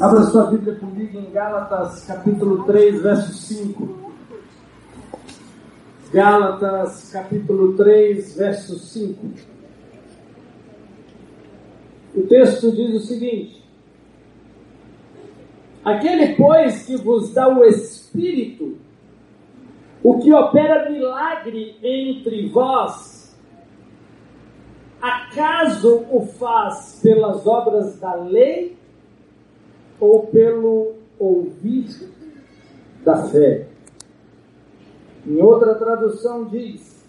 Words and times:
Abra 0.00 0.22
sua 0.22 0.50
Bíblia 0.50 0.76
comigo 0.76 1.18
em 1.18 1.30
Gálatas 1.30 2.06
capítulo 2.06 2.64
3, 2.64 3.02
verso 3.02 3.34
5. 3.34 4.12
Gálatas 6.10 7.10
capítulo 7.12 7.76
3, 7.76 8.36
verso 8.36 8.78
5. 8.78 9.26
O 12.16 12.22
texto 12.22 12.72
diz 12.72 12.94
o 12.94 13.06
seguinte: 13.06 13.62
Aquele, 15.84 16.34
pois, 16.34 16.86
que 16.86 16.96
vos 16.96 17.34
dá 17.34 17.46
o 17.46 17.62
Espírito, 17.62 18.78
o 20.02 20.18
que 20.18 20.32
opera 20.32 20.88
milagre 20.88 21.76
entre 21.82 22.48
vós, 22.48 23.17
acaso 25.00 26.06
o 26.10 26.26
faz 26.26 27.00
pelas 27.02 27.46
obras 27.46 27.98
da 27.98 28.14
lei 28.14 28.76
ou 30.00 30.26
pelo 30.26 30.94
ouvir 31.18 31.88
da 33.04 33.28
fé. 33.28 33.66
Em 35.26 35.40
outra 35.40 35.74
tradução 35.74 36.44
diz: 36.44 37.04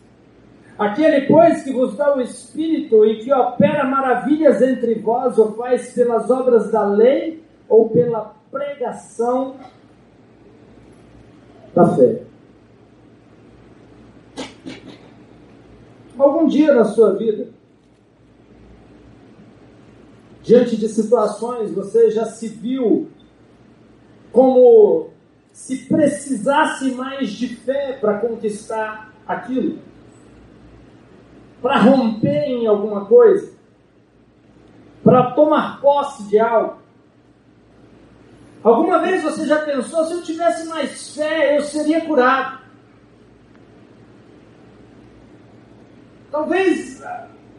Aquele, 0.77 1.27
pois, 1.27 1.63
que 1.63 1.73
vos 1.73 1.95
dá 1.95 2.15
o 2.15 2.21
Espírito 2.21 3.05
e 3.05 3.19
que 3.19 3.33
opera 3.33 3.83
maravilhas 3.85 4.61
entre 4.61 4.95
vós, 4.95 5.37
o 5.37 5.53
faz 5.53 5.93
pelas 5.93 6.29
obras 6.29 6.71
da 6.71 6.85
lei 6.85 7.43
ou 7.67 7.89
pela 7.89 8.33
pregação 8.51 9.55
da 11.75 11.95
fé. 11.95 12.23
Algum 16.17 16.47
dia 16.47 16.73
na 16.73 16.83
sua 16.83 17.15
vida, 17.15 17.47
diante 20.49 20.75
de 20.75 20.89
situações, 20.89 21.71
você 21.71 22.09
já 22.09 22.25
se 22.25 22.47
viu 22.47 23.07
como 24.31 25.11
se 25.53 25.85
precisasse 25.85 26.91
mais 26.93 27.29
de 27.29 27.49
fé 27.49 27.93
para 28.01 28.17
conquistar 28.17 29.13
aquilo? 29.27 29.77
Para 31.61 31.77
romper 31.77 32.45
em 32.45 32.65
alguma 32.65 33.05
coisa? 33.05 33.53
Para 35.03 35.33
tomar 35.33 35.79
posse 35.81 36.23
de 36.23 36.39
algo? 36.39 36.79
Alguma 38.63 38.97
vez 39.01 39.21
você 39.21 39.45
já 39.45 39.59
pensou, 39.59 40.03
se 40.05 40.13
eu 40.13 40.23
tivesse 40.23 40.67
mais 40.67 41.13
fé, 41.13 41.59
eu 41.59 41.61
seria 41.61 42.03
curado? 42.03 42.57
Talvez 46.31 47.03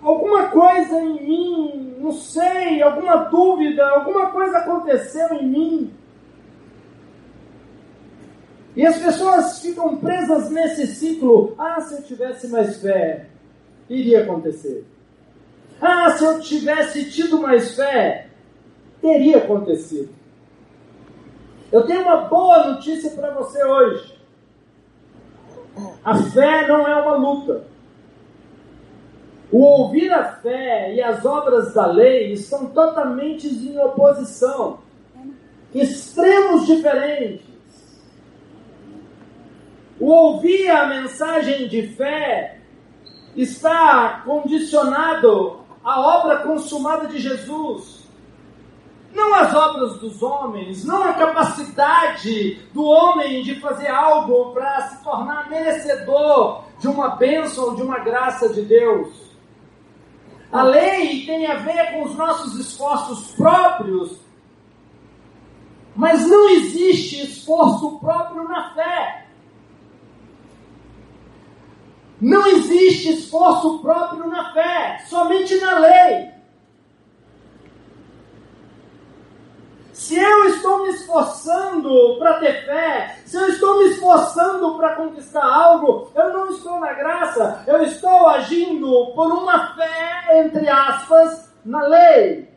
alguma 0.02 0.48
coisa 0.48 1.00
em 1.00 1.26
mim, 1.26 1.96
não 1.98 2.12
sei, 2.12 2.82
alguma 2.82 3.16
dúvida, 3.24 3.86
alguma 3.88 4.30
coisa 4.30 4.58
aconteceu 4.58 5.34
em 5.34 5.46
mim. 5.46 5.94
E 8.76 8.86
as 8.86 8.98
pessoas 8.98 9.60
ficam 9.60 9.96
presas 9.96 10.50
nesse 10.50 10.86
ciclo. 10.86 11.54
Ah, 11.58 11.80
se 11.80 11.94
eu 11.94 12.02
tivesse 12.02 12.48
mais 12.48 12.80
fé, 12.80 13.26
iria 13.88 14.22
acontecer. 14.22 14.86
Ah, 15.80 16.10
se 16.12 16.24
eu 16.24 16.40
tivesse 16.40 17.10
tido 17.10 17.40
mais 17.40 17.74
fé, 17.74 18.28
teria 19.00 19.38
acontecido. 19.38 20.10
Eu 21.72 21.86
tenho 21.86 22.02
uma 22.02 22.22
boa 22.22 22.72
notícia 22.72 23.10
para 23.10 23.30
você 23.32 23.62
hoje. 23.64 24.20
A 26.04 26.16
fé 26.16 26.66
não 26.66 26.86
é 26.86 26.94
uma 26.96 27.16
luta. 27.16 27.64
O 29.52 29.62
ouvir 29.62 30.12
a 30.12 30.32
fé 30.34 30.94
e 30.94 31.02
as 31.02 31.24
obras 31.24 31.74
da 31.74 31.86
lei 31.86 32.32
estão 32.32 32.66
totalmente 32.66 33.48
em 33.48 33.78
oposição, 33.80 34.78
extremos 35.74 36.66
diferentes. 36.66 37.50
O 39.98 40.06
ouvir 40.06 40.68
a 40.70 40.86
mensagem 40.86 41.66
de 41.68 41.88
fé 41.88 42.58
está 43.36 44.22
condicionado 44.24 45.60
à 45.84 46.00
obra 46.00 46.38
consumada 46.38 47.08
de 47.08 47.18
Jesus. 47.18 48.00
Não 49.12 49.34
as 49.34 49.52
obras 49.52 49.98
dos 49.98 50.22
homens, 50.22 50.84
não 50.84 51.02
a 51.02 51.14
capacidade 51.14 52.60
do 52.72 52.84
homem 52.84 53.42
de 53.42 53.58
fazer 53.58 53.88
algo 53.88 54.52
para 54.52 54.82
se 54.82 55.02
tornar 55.02 55.50
merecedor 55.50 56.62
de 56.78 56.86
uma 56.86 57.16
bênção 57.16 57.74
de 57.74 57.82
uma 57.82 57.98
graça 57.98 58.48
de 58.50 58.62
Deus. 58.62 59.29
A 60.52 60.62
lei 60.62 61.24
tem 61.26 61.46
a 61.46 61.56
ver 61.56 61.92
com 61.92 62.04
os 62.04 62.14
nossos 62.16 62.58
esforços 62.58 63.32
próprios, 63.34 64.18
mas 65.94 66.26
não 66.26 66.48
existe 66.50 67.22
esforço 67.22 67.98
próprio 68.00 68.44
na 68.48 68.74
fé. 68.74 69.26
Não 72.20 72.46
existe 72.46 73.10
esforço 73.10 73.78
próprio 73.78 74.26
na 74.26 74.52
fé, 74.52 75.04
somente 75.08 75.56
na 75.60 75.78
lei. 75.78 76.39
Se 80.00 80.18
eu 80.18 80.46
estou 80.46 80.82
me 80.82 80.88
esforçando 80.94 82.16
para 82.18 82.40
ter 82.40 82.64
fé, 82.64 83.18
se 83.26 83.36
eu 83.36 83.46
estou 83.48 83.80
me 83.80 83.90
esforçando 83.90 84.74
para 84.78 84.96
conquistar 84.96 85.44
algo, 85.44 86.10
eu 86.14 86.32
não 86.32 86.48
estou 86.48 86.80
na 86.80 86.94
graça, 86.94 87.62
eu 87.66 87.82
estou 87.82 88.26
agindo 88.28 89.12
por 89.14 89.30
uma 89.30 89.74
fé, 89.74 90.40
entre 90.40 90.66
aspas, 90.70 91.52
na 91.62 91.82
lei. 91.82 92.48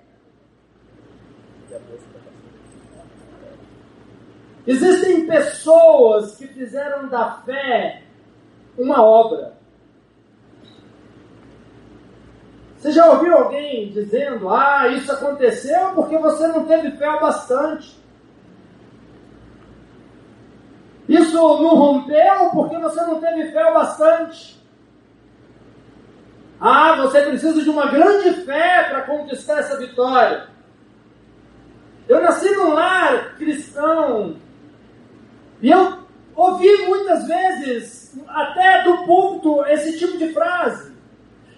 Existem 4.65 5.27
pessoas 5.27 6.37
que 6.37 6.47
fizeram 6.47 7.09
da 7.09 7.41
fé 7.45 8.03
uma 8.77 9.03
obra. 9.03 9.57
Você 12.83 12.91
já 12.91 13.09
ouviu 13.09 13.33
alguém 13.33 13.93
dizendo: 13.93 14.49
Ah, 14.49 14.89
isso 14.89 15.09
aconteceu 15.09 15.91
porque 15.95 16.17
você 16.17 16.49
não 16.49 16.65
teve 16.65 16.91
fé 16.97 17.09
o 17.09 17.21
bastante? 17.21 17.97
Isso 21.07 21.33
não 21.33 21.75
rompeu 21.75 22.49
porque 22.51 22.77
você 22.77 22.99
não 23.03 23.21
teve 23.21 23.53
fé 23.53 23.65
o 23.67 23.73
bastante? 23.73 24.61
Ah, 26.59 26.97
você 26.97 27.21
precisa 27.21 27.63
de 27.63 27.69
uma 27.69 27.89
grande 27.89 28.33
fé 28.41 28.83
para 28.89 29.03
conquistar 29.03 29.59
essa 29.59 29.77
vitória. 29.77 30.49
Eu 32.05 32.21
nasci 32.21 32.53
num 32.53 32.73
lar 32.73 33.37
cristão 33.37 34.35
e 35.61 35.71
eu 35.71 35.99
ouvi 36.35 36.85
muitas 36.85 37.25
vezes, 37.27 38.19
até 38.27 38.83
do 38.83 39.05
púlpito, 39.05 39.65
esse 39.67 39.97
tipo 39.97 40.17
de 40.17 40.33
frase. 40.33 40.92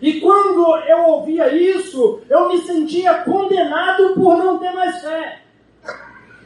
E 0.06 0.22
quando 0.22 0.78
eu 0.88 1.00
ouvia 1.06 1.52
isso, 1.52 2.22
eu 2.30 2.48
me 2.48 2.60
sentia 2.60 3.24
condenado 3.24 4.14
por 4.14 4.38
não 4.38 4.60
ter 4.60 4.70
mais 4.72 5.02
fé. 5.02 5.42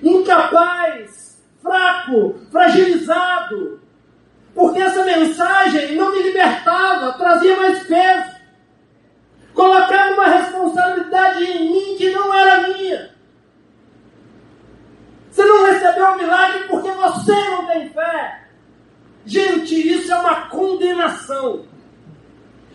Incapaz, 0.01 1.43
fraco, 1.61 2.39
fragilizado. 2.53 3.81
Porque 4.55 4.81
essa 4.81 5.03
mensagem 5.03 5.93
não 5.97 6.09
me 6.13 6.23
libertava, 6.23 7.17
trazia 7.17 7.57
mais 7.57 7.83
peso. 7.85 8.31
Colocava 9.53 10.13
uma 10.13 10.27
responsabilidade 10.27 11.43
em 11.43 11.69
mim 11.69 11.95
que 11.97 12.11
não 12.11 12.33
era 12.33 12.65
minha. 12.65 13.13
Você 15.29 15.43
não 15.43 15.65
recebeu 15.65 16.05
o 16.05 16.17
milagre 16.17 16.63
porque 16.69 16.91
você 16.91 17.33
não 17.49 17.67
tem 17.67 17.89
fé. 17.89 18.43
Gente, 19.25 19.75
isso 19.75 20.13
é 20.13 20.15
uma 20.15 20.47
condenação. 20.47 21.68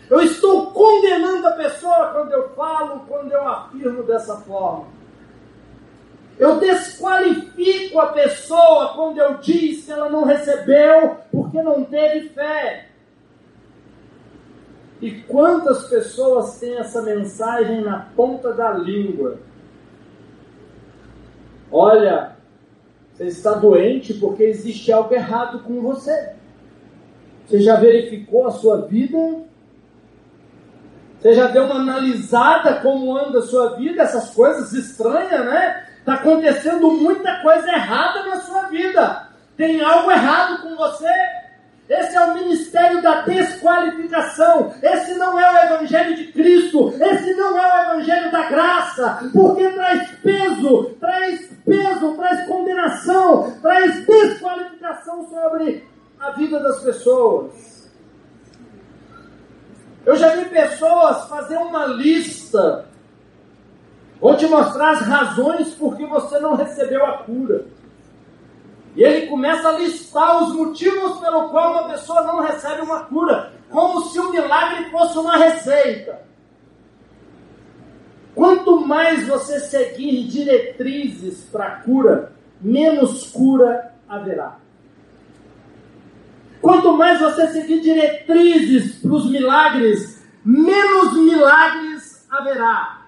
Eu 0.09 0.21
estou 0.21 0.67
condenando 0.71 1.47
a 1.47 1.51
pessoa 1.51 2.11
quando 2.13 2.31
eu 2.31 2.49
falo, 2.49 3.01
quando 3.07 3.31
eu 3.31 3.47
afirmo 3.47 4.03
dessa 4.03 4.37
forma. 4.37 4.85
Eu 6.37 6.59
desqualifico 6.59 7.99
a 7.99 8.07
pessoa 8.07 8.93
quando 8.93 9.17
eu 9.17 9.37
diz 9.37 9.85
que 9.85 9.91
ela 9.91 10.09
não 10.09 10.25
recebeu 10.25 11.17
porque 11.31 11.61
não 11.61 11.83
teve 11.85 12.29
fé. 12.29 12.89
E 15.01 15.11
quantas 15.23 15.87
pessoas 15.87 16.59
têm 16.59 16.77
essa 16.77 17.01
mensagem 17.01 17.81
na 17.81 18.11
ponta 18.15 18.53
da 18.53 18.71
língua? 18.71 19.39
Olha, 21.71 22.35
você 23.13 23.25
está 23.25 23.53
doente 23.53 24.13
porque 24.13 24.43
existe 24.43 24.91
algo 24.91 25.13
errado 25.13 25.59
com 25.63 25.81
você. 25.81 26.33
Você 27.45 27.59
já 27.59 27.75
verificou 27.75 28.45
a 28.47 28.51
sua 28.51 28.81
vida? 28.81 29.17
Você 31.25 31.33
já 31.33 31.47
deu 31.47 31.63
uma 31.63 31.77
analisada 31.77 32.75
como 32.81 33.17
anda 33.17 33.39
a 33.39 33.41
sua 33.41 33.69
vida, 33.77 34.03
essas 34.03 34.29
coisas 34.29 34.71
estranhas, 34.73 35.43
né? 35.43 35.83
Está 35.97 36.13
acontecendo 36.13 36.91
muita 36.91 37.41
coisa 37.41 37.67
errada 37.67 38.27
na 38.27 38.41
sua 38.41 38.67
vida. 38.67 39.29
Tem 39.57 39.81
algo 39.81 40.11
errado 40.11 40.61
com 40.61 40.75
você. 40.75 41.09
Esse 41.89 42.15
é 42.15 42.21
o 42.21 42.35
ministério 42.35 43.01
da 43.01 43.21
desqualificação. 43.21 44.71
Esse 44.83 45.15
não 45.15 45.39
é 45.39 45.51
o 45.51 45.73
evangelho 45.73 46.15
de 46.15 46.31
Cristo. 46.31 46.93
Esse 47.01 47.33
não 47.33 47.57
é 47.57 47.73
o 47.73 47.91
evangelho 47.91 48.31
da 48.31 48.43
graça, 48.43 49.27
porque 49.33 49.67
traz 49.69 50.11
peso, 50.21 50.95
traz 50.99 51.49
peso, 51.65 52.13
traz 52.17 52.45
condenação, 52.45 53.51
traz 53.63 54.05
desqualificação 54.05 55.27
sobre 55.27 55.87
a 56.19 56.29
vida 56.33 56.59
das 56.59 56.83
pessoas. 56.83 57.74
Eu 60.05 60.15
já 60.15 60.35
vi 60.35 60.45
pessoas 60.45 61.27
fazer 61.27 61.57
uma 61.57 61.87
lista 61.87 62.85
ou 64.21 64.35
te 64.35 64.45
mostrar 64.45 64.91
as 64.91 65.01
razões 65.01 65.73
por 65.73 65.97
que 65.97 66.05
você 66.05 66.39
não 66.39 66.55
recebeu 66.55 67.03
a 67.05 67.17
cura. 67.19 67.65
E 68.95 69.03
ele 69.03 69.27
começa 69.27 69.67
a 69.67 69.73
listar 69.73 70.43
os 70.43 70.55
motivos 70.55 71.19
pelo 71.19 71.49
qual 71.49 71.71
uma 71.71 71.89
pessoa 71.89 72.21
não 72.21 72.41
recebe 72.41 72.81
uma 72.81 73.05
cura, 73.05 73.51
como 73.69 74.01
se 74.05 74.19
o 74.19 74.31
milagre 74.31 74.89
fosse 74.89 75.17
uma 75.17 75.37
receita. 75.37 76.21
Quanto 78.33 78.85
mais 78.85 79.27
você 79.27 79.59
seguir 79.59 80.27
diretrizes 80.27 81.43
para 81.51 81.81
cura, 81.81 82.31
menos 82.61 83.31
cura 83.31 83.93
haverá. 84.07 84.57
Quanto 86.65 86.97
mais 86.97 87.19
você 87.19 87.45
seguir 87.49 87.79
diretrizes 87.79 88.95
para 88.95 89.11
os 89.11 89.29
milagres, 89.29 90.27
menos 90.43 91.13
milagres 91.13 92.27
haverá. 92.27 93.01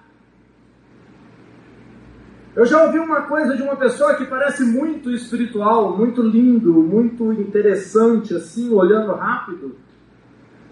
Eu 2.54 2.64
já 2.64 2.84
ouvi 2.84 3.00
uma 3.00 3.22
coisa 3.22 3.56
de 3.56 3.62
uma 3.64 3.74
pessoa 3.74 4.14
que 4.14 4.26
parece 4.26 4.62
muito 4.62 5.10
espiritual, 5.10 5.96
muito 5.96 6.22
lindo, 6.22 6.72
muito 6.72 7.32
interessante, 7.32 8.32
assim, 8.32 8.72
olhando 8.72 9.12
rápido, 9.16 9.76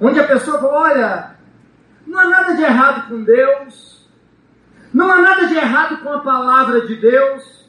onde 0.01 0.21
a 0.21 0.29
pessoa 0.29 0.61
falou: 0.61 0.77
olha, 0.77 1.35
não 2.07 2.21
há 2.21 2.29
nada 2.29 2.55
de 2.55 2.63
errado 2.63 3.09
com 3.09 3.25
Deus, 3.25 4.09
não 4.95 5.11
há 5.11 5.21
nada 5.21 5.49
de 5.49 5.57
errado 5.57 6.05
com 6.05 6.13
a 6.13 6.21
palavra 6.21 6.87
de 6.87 6.95
Deus. 6.95 7.69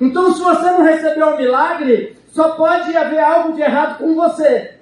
Então, 0.00 0.32
se 0.32 0.42
você 0.42 0.64
não 0.72 0.82
recebeu 0.82 1.28
um 1.28 1.36
milagre, 1.36 2.19
só 2.32 2.50
pode 2.52 2.96
haver 2.96 3.18
algo 3.18 3.52
de 3.52 3.60
errado 3.60 3.98
com 3.98 4.14
você. 4.14 4.78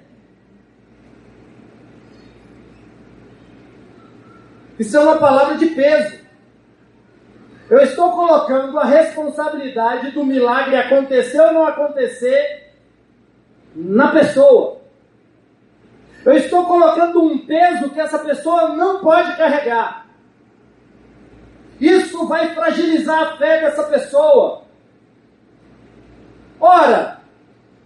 Isso 4.77 4.95
é 4.95 4.99
uma 4.99 5.17
palavra 5.17 5.57
de 5.57 5.67
peso. 5.67 6.19
Eu 7.69 7.79
estou 7.79 8.11
colocando 8.11 8.79
a 8.79 8.85
responsabilidade 8.85 10.11
do 10.11 10.23
milagre 10.23 10.75
acontecer 10.75 11.39
ou 11.41 11.53
não 11.53 11.67
acontecer 11.67 12.73
na 13.75 14.07
pessoa. 14.11 14.79
Eu 16.25 16.33
estou 16.33 16.65
colocando 16.65 17.21
um 17.21 17.45
peso 17.45 17.89
que 17.89 17.99
essa 17.99 18.19
pessoa 18.19 18.69
não 18.69 19.01
pode 19.01 19.35
carregar. 19.37 20.07
Isso 21.79 22.27
vai 22.27 22.53
fragilizar 22.53 23.21
a 23.21 23.37
fé 23.37 23.61
dessa 23.61 23.83
pessoa. 23.83 24.63
Ora, 26.59 27.18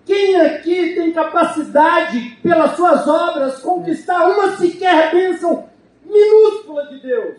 quem 0.05 0.35
aqui 0.39 0.95
tem 0.95 1.11
capacidade, 1.13 2.37
pelas 2.43 2.75
suas 2.75 3.07
obras, 3.07 3.59
conquistar 3.59 4.27
uma 4.27 4.57
sequer 4.57 5.11
bênção 5.11 5.69
minúscula 6.05 6.87
de 6.87 6.99
Deus? 6.99 7.37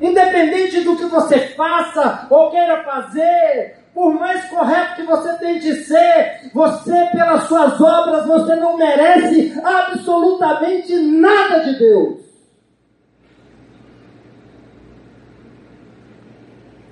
Independente 0.00 0.80
do 0.80 0.96
que 0.96 1.04
você 1.06 1.40
faça 1.48 2.26
ou 2.30 2.50
queira 2.50 2.82
fazer, 2.84 3.78
por 3.94 4.14
mais 4.14 4.44
correto 4.48 4.96
que 4.96 5.02
você 5.02 5.32
tente 5.38 5.74
ser, 5.84 6.50
você, 6.52 7.06
pelas 7.12 7.44
suas 7.44 7.80
obras, 7.80 8.26
você 8.26 8.54
não 8.56 8.76
merece 8.76 9.60
absolutamente 9.62 10.94
nada 10.94 11.64
de 11.64 11.78
Deus. 11.78 12.27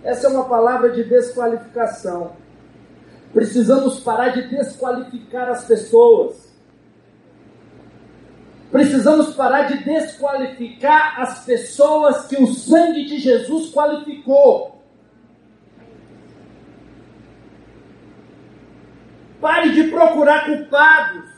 Essa 0.07 0.29
é 0.29 0.31
uma 0.31 0.45
palavra 0.45 0.91
de 0.91 1.03
desqualificação. 1.03 2.37
Precisamos 3.33 3.99
parar 3.99 4.29
de 4.29 4.47
desqualificar 4.49 5.49
as 5.49 5.65
pessoas. 5.65 6.47
Precisamos 8.71 9.35
parar 9.35 9.63
de 9.63 9.83
desqualificar 9.83 11.21
as 11.21 11.45
pessoas 11.45 12.29
que 12.29 12.41
o 12.41 12.47
sangue 12.47 13.05
de 13.05 13.19
Jesus 13.19 13.73
qualificou. 13.73 14.81
Pare 19.41 19.71
de 19.71 19.91
procurar 19.91 20.47
culpados. 20.47 21.29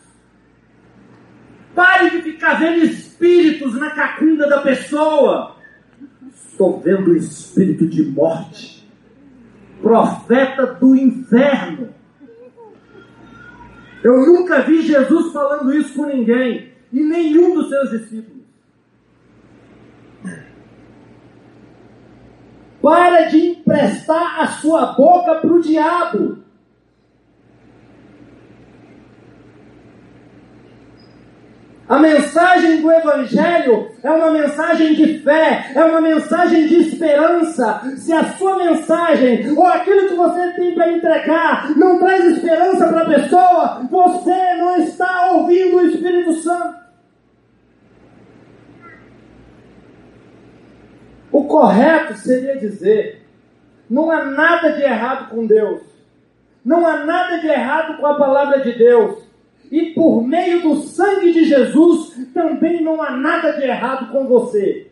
Pare 1.75 2.11
de 2.11 2.21
ficar 2.21 2.61
vendo 2.61 2.85
espíritos 2.85 3.75
na 3.81 3.93
cacunda 3.93 4.47
da 4.47 4.61
pessoa. 4.61 5.58
Estou 6.47 6.81
vendo 6.81 7.11
o 7.11 7.17
espírito 7.17 7.87
de 7.87 8.05
morte. 8.05 8.89
Profeta 9.81 10.67
do 10.67 10.95
inferno. 10.95 11.95
Eu 14.03 14.27
nunca 14.27 14.63
vi 14.63 14.83
Jesus 14.83 15.33
falando 15.33 15.73
isso 15.73 15.95
com 15.95 16.07
ninguém 16.07 16.73
e 16.93 17.03
nenhum 17.03 17.55
dos 17.55 17.69
seus 17.69 17.91
discípulos. 17.91 18.39
Para 22.81 23.25
de 23.25 23.39
emprestar 23.39 24.41
a 24.41 24.47
sua 24.47 24.93
boca 24.93 25.35
para 25.37 25.53
o 25.53 25.61
diabo. 25.61 26.39
A 31.89 31.99
mensagem 31.99 32.83
do 32.83 32.93
Evangelho 32.93 33.91
é 34.03 34.11
uma 34.11 34.31
mensagem 34.31 34.95
de 34.95 35.21
fé, 35.21 35.73
é 35.75 35.83
uma 35.83 36.03
mensagem 36.03 36.67
de 36.67 36.81
esperança. 36.83 37.81
Se 37.97 38.13
a 38.13 38.25
sua 38.25 38.59
mensagem 38.59 39.57
ou 39.57 39.67
aquilo 39.67 40.07
que 40.07 40.15
você 40.15 40.53
tem 40.53 40.75
para 40.75 40.93
entregar 40.93 41.75
não 41.79 41.99
traz 41.99 42.27
esperança 42.27 42.89
para 42.89 43.01
a 43.01 43.07
pessoa, 43.07 43.89
você 43.91 44.55
não 44.57 44.77
está 44.77 45.31
ouvindo 45.33 45.79
o 45.79 45.87
Espírito 45.87 46.35
Santo. 46.35 46.77
O 51.33 51.45
correto 51.45 52.19
seria 52.19 52.59
dizer: 52.59 53.27
não 53.89 54.11
há 54.11 54.27
nada 54.27 54.73
de 54.73 54.83
errado 54.83 55.31
com 55.31 55.47
Deus, 55.47 55.81
não 56.63 56.87
há 56.87 57.07
nada 57.07 57.39
de 57.39 57.47
errado 57.47 57.97
com 57.97 58.07
a 58.07 58.15
palavra 58.15 58.61
de 58.61 58.73
Deus. 58.77 59.28
E 59.71 59.93
por 59.93 60.23
meio 60.23 60.63
do 60.63 60.77
sangue 60.77 61.33
de 61.33 61.45
Jesus, 61.45 62.15
também 62.33 62.83
não 62.83 63.03
há 63.03 63.11
nada 63.11 63.53
de 63.53 63.63
errado 63.65 64.11
com 64.11 64.27
você. 64.27 64.89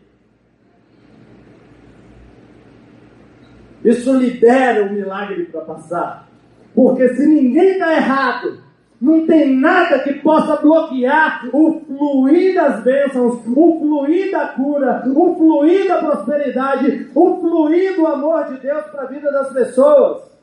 Isso 3.83 4.13
libera 4.13 4.85
o 4.85 4.93
milagre 4.93 5.45
para 5.45 5.61
passar. 5.61 6.27
Porque 6.75 7.09
se 7.15 7.25
ninguém 7.25 7.71
está 7.71 7.93
errado, 7.93 8.59
não 8.99 9.25
tem 9.25 9.55
nada 9.55 9.99
que 9.99 10.13
possa 10.15 10.57
bloquear 10.57 11.47
o 11.53 11.81
fluir 11.81 12.53
das 12.55 12.83
bênçãos, 12.83 13.39
o 13.45 13.79
fluir 13.79 14.31
da 14.31 14.47
cura, 14.49 15.03
o 15.07 15.35
fluir 15.35 15.87
da 15.87 15.97
prosperidade, 15.97 17.09
o 17.15 17.39
fluir 17.39 17.95
do 17.95 18.05
amor 18.05 18.45
de 18.45 18.59
Deus 18.59 18.85
para 18.85 19.03
a 19.03 19.07
vida 19.07 19.31
das 19.31 19.53
pessoas. 19.53 20.36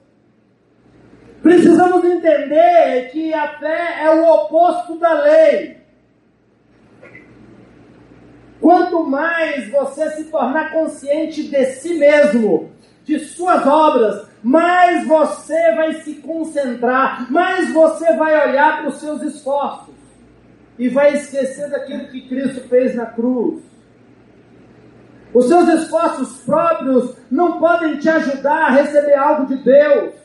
Precisamos 1.45 2.03
entender 2.07 3.11
que 3.13 3.35
a 3.35 3.59
fé 3.59 4.03
é 4.03 4.11
o 4.11 4.27
oposto 4.27 4.99
da 4.99 5.13
lei. 5.13 5.77
Quanto 8.59 9.05
mais 9.05 9.71
você 9.71 10.09
se 10.13 10.25
tornar 10.31 10.73
consciente 10.73 11.43
de 11.43 11.67
si 11.67 11.99
mesmo, 11.99 12.73
de 13.05 13.19
suas 13.19 13.67
obras, 13.67 14.27
mais 14.43 15.07
você 15.07 15.75
vai 15.75 15.93
se 15.97 16.15
concentrar, 16.15 17.31
mais 17.31 17.71
você 17.75 18.15
vai 18.15 18.49
olhar 18.49 18.79
para 18.79 18.89
os 18.89 18.99
seus 18.99 19.21
esforços 19.21 19.95
e 20.79 20.89
vai 20.89 21.13
esquecer 21.13 21.69
daquilo 21.69 22.09
que 22.09 22.27
Cristo 22.27 22.67
fez 22.71 22.95
na 22.95 23.05
cruz. 23.05 23.63
Os 25.35 25.47
seus 25.47 25.69
esforços 25.69 26.39
próprios 26.39 27.15
não 27.31 27.59
podem 27.59 27.99
te 27.99 28.09
ajudar 28.09 28.63
a 28.63 28.71
receber 28.71 29.13
algo 29.13 29.45
de 29.45 29.63
Deus. 29.63 30.24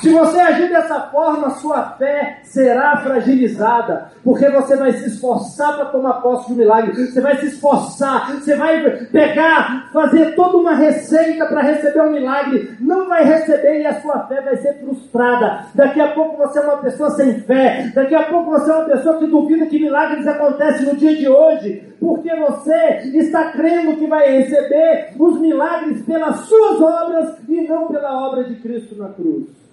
Se 0.00 0.12
você 0.12 0.38
agir 0.38 0.68
dessa 0.68 1.00
forma, 1.08 1.50
sua 1.50 1.82
fé 1.92 2.40
será 2.42 2.98
fragilizada, 2.98 4.12
porque 4.22 4.48
você 4.50 4.76
vai 4.76 4.92
se 4.92 5.06
esforçar 5.06 5.74
para 5.74 5.86
tomar 5.86 6.20
posse 6.20 6.50
do 6.50 6.56
milagre, 6.56 6.92
você 6.92 7.20
vai 7.20 7.36
se 7.38 7.46
esforçar, 7.46 8.32
você 8.32 8.54
vai 8.56 8.82
pegar, 9.06 9.88
fazer 9.92 10.34
toda 10.34 10.58
uma 10.58 10.74
receita 10.74 11.46
para 11.46 11.62
receber 11.62 12.02
um 12.02 12.12
milagre, 12.12 12.76
não 12.78 13.08
vai 13.08 13.24
receber 13.24 13.80
e 13.80 13.86
a 13.86 14.00
sua 14.00 14.26
fé 14.26 14.42
vai 14.42 14.56
ser 14.58 14.74
frustrada. 14.74 15.64
Daqui 15.74 16.00
a 16.00 16.12
pouco 16.12 16.36
você 16.36 16.58
é 16.58 16.62
uma 16.62 16.78
pessoa 16.78 17.10
sem 17.10 17.40
fé, 17.40 17.90
daqui 17.94 18.14
a 18.14 18.24
pouco 18.24 18.50
você 18.50 18.70
é 18.70 18.74
uma 18.74 18.84
pessoa 18.84 19.18
que 19.18 19.26
duvida 19.26 19.66
que 19.66 19.78
milagres 19.78 20.26
acontecem 20.26 20.86
no 20.86 20.96
dia 20.96 21.16
de 21.16 21.26
hoje, 21.26 21.82
porque 21.98 22.34
você 22.36 23.10
está 23.14 23.50
crendo 23.52 23.96
que 23.96 24.06
vai 24.06 24.30
receber 24.30 25.14
os 25.18 25.40
milagres 25.40 26.02
pelas 26.02 26.40
suas 26.40 26.82
obras 26.82 27.38
e 27.48 27.66
não 27.66 27.88
pela 27.88 28.28
obra 28.28 28.44
de 28.44 28.56
Cristo 28.56 28.94
na 28.96 29.08
cruz. 29.08 29.66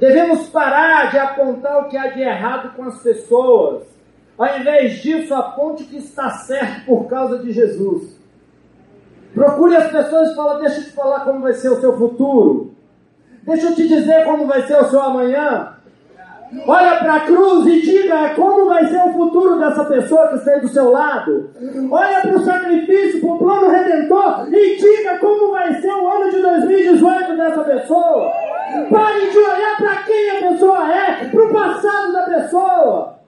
Devemos 0.00 0.48
parar 0.48 1.10
de 1.10 1.18
apontar 1.18 1.82
o 1.82 1.88
que 1.88 1.96
há 1.96 2.06
de 2.06 2.22
errado 2.22 2.74
com 2.74 2.84
as 2.84 3.02
pessoas. 3.02 3.82
Ao 4.38 4.58
invés 4.58 5.02
disso, 5.02 5.34
aponte 5.34 5.82
o 5.82 5.86
que 5.86 5.98
está 5.98 6.30
certo 6.30 6.86
por 6.86 7.06
causa 7.06 7.38
de 7.38 7.52
Jesus. 7.52 8.18
Procure 9.34 9.76
as 9.76 9.92
pessoas 9.92 10.30
e 10.30 10.34
fala, 10.34 10.58
deixa 10.58 10.80
eu 10.80 10.84
te 10.84 10.92
falar 10.92 11.20
como 11.20 11.42
vai 11.42 11.52
ser 11.52 11.68
o 11.68 11.80
seu 11.82 11.98
futuro. 11.98 12.74
Deixa 13.42 13.66
eu 13.66 13.74
te 13.74 13.86
dizer 13.86 14.24
como 14.24 14.46
vai 14.46 14.62
ser 14.62 14.80
o 14.80 14.86
seu 14.86 15.02
amanhã. 15.02 15.76
Olha 16.66 16.96
para 16.96 17.14
a 17.14 17.20
cruz 17.20 17.66
e 17.66 17.80
diga 17.80 18.34
como 18.34 18.66
vai 18.66 18.84
ser 18.86 19.00
o 19.08 19.12
futuro 19.12 19.58
dessa 19.60 19.84
pessoa 19.84 20.28
que 20.28 20.34
está 20.36 20.50
aí 20.52 20.60
do 20.60 20.68
seu 20.68 20.90
lado. 20.90 21.50
Olha 21.90 22.20
para 22.22 22.36
o 22.36 22.44
sacrifício, 22.44 23.20
para 23.20 23.30
o 23.30 23.38
plano 23.38 23.70
redentor 23.70 24.48
e 24.52 24.76
diga 24.76 25.18
como 25.18 25.52
vai 25.52 25.80
ser 25.80 25.92
o 25.92 26.08
ano 26.08 26.30
de 26.30 26.40
2018 26.40 27.36
dessa 27.36 27.64
pessoa. 27.64 28.32
Pare 28.90 29.30
de 29.30 29.38
olhar 29.38 29.76
para 29.76 29.96
quem 30.02 30.30
a 30.30 30.50
pessoa 30.50 30.92
é, 30.92 31.24
para 31.28 31.44
o 31.44 31.52
passado 31.52 32.12
da 32.12 32.22
pessoa. 32.22 33.20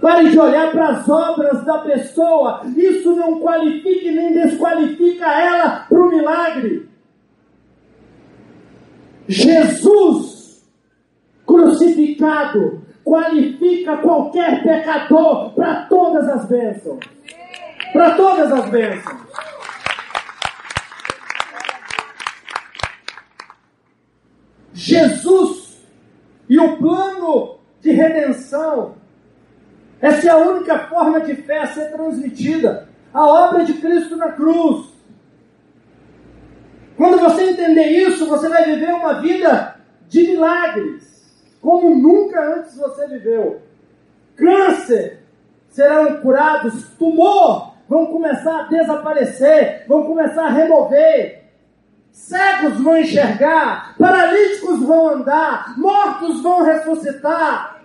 Pare 0.00 0.30
de 0.30 0.38
olhar 0.38 0.70
para 0.70 0.88
as 0.90 1.08
obras 1.08 1.64
da 1.64 1.78
pessoa. 1.78 2.62
Isso 2.76 3.16
não 3.16 3.40
qualifica 3.40 4.12
nem 4.12 4.32
desqualifica 4.34 5.26
ela 5.26 5.84
para 5.88 6.00
o 6.00 6.08
milagre. 6.08 6.88
Jesus 9.26 10.37
crucificado 11.48 12.82
qualifica 13.02 13.96
qualquer 13.96 14.62
pecador 14.62 15.54
para 15.54 15.86
todas 15.86 16.28
as 16.28 16.44
bênçãos. 16.44 17.00
Para 17.92 18.14
todas 18.16 18.52
as 18.52 18.70
bênçãos. 18.70 19.28
Jesus 24.74 25.82
e 26.48 26.60
o 26.60 26.76
plano 26.76 27.58
de 27.80 27.92
redenção. 27.92 28.96
Essa 30.00 30.28
é 30.28 30.30
a 30.30 30.36
única 30.36 30.78
forma 30.86 31.20
de 31.20 31.34
fé 31.34 31.60
a 31.60 31.66
ser 31.68 31.90
transmitida. 31.90 32.88
A 33.12 33.26
obra 33.26 33.64
de 33.64 33.72
Cristo 33.74 34.16
na 34.16 34.32
cruz. 34.32 34.86
Quando 36.96 37.18
você 37.20 37.50
entender 37.50 37.86
isso, 38.06 38.26
você 38.26 38.48
vai 38.48 38.64
viver 38.64 38.92
uma 38.92 39.20
vida 39.20 39.78
de 40.08 40.26
milagres, 40.26 41.07
como 41.60 41.94
nunca 41.94 42.40
antes 42.56 42.76
você 42.76 43.06
viveu. 43.08 43.62
Câncer 44.36 45.20
serão 45.68 46.20
curados, 46.20 46.88
tumor 46.98 47.74
vão 47.88 48.06
começar 48.06 48.60
a 48.60 48.62
desaparecer, 48.64 49.84
vão 49.88 50.04
começar 50.04 50.46
a 50.46 50.50
remover. 50.50 51.38
Cegos 52.12 52.80
vão 52.80 52.96
enxergar, 52.96 53.94
paralíticos 53.98 54.80
vão 54.80 55.08
andar, 55.08 55.78
mortos 55.78 56.42
vão 56.42 56.62
ressuscitar. 56.62 57.80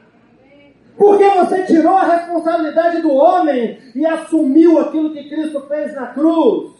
Porque 0.97 1.27
você 1.29 1.63
tirou 1.65 1.95
a 1.95 2.15
responsabilidade 2.15 3.01
do 3.01 3.11
homem 3.11 3.79
e 3.95 4.05
assumiu 4.05 4.79
aquilo 4.79 5.13
que 5.13 5.29
Cristo 5.29 5.61
fez 5.67 5.93
na 5.95 6.07
cruz. 6.07 6.71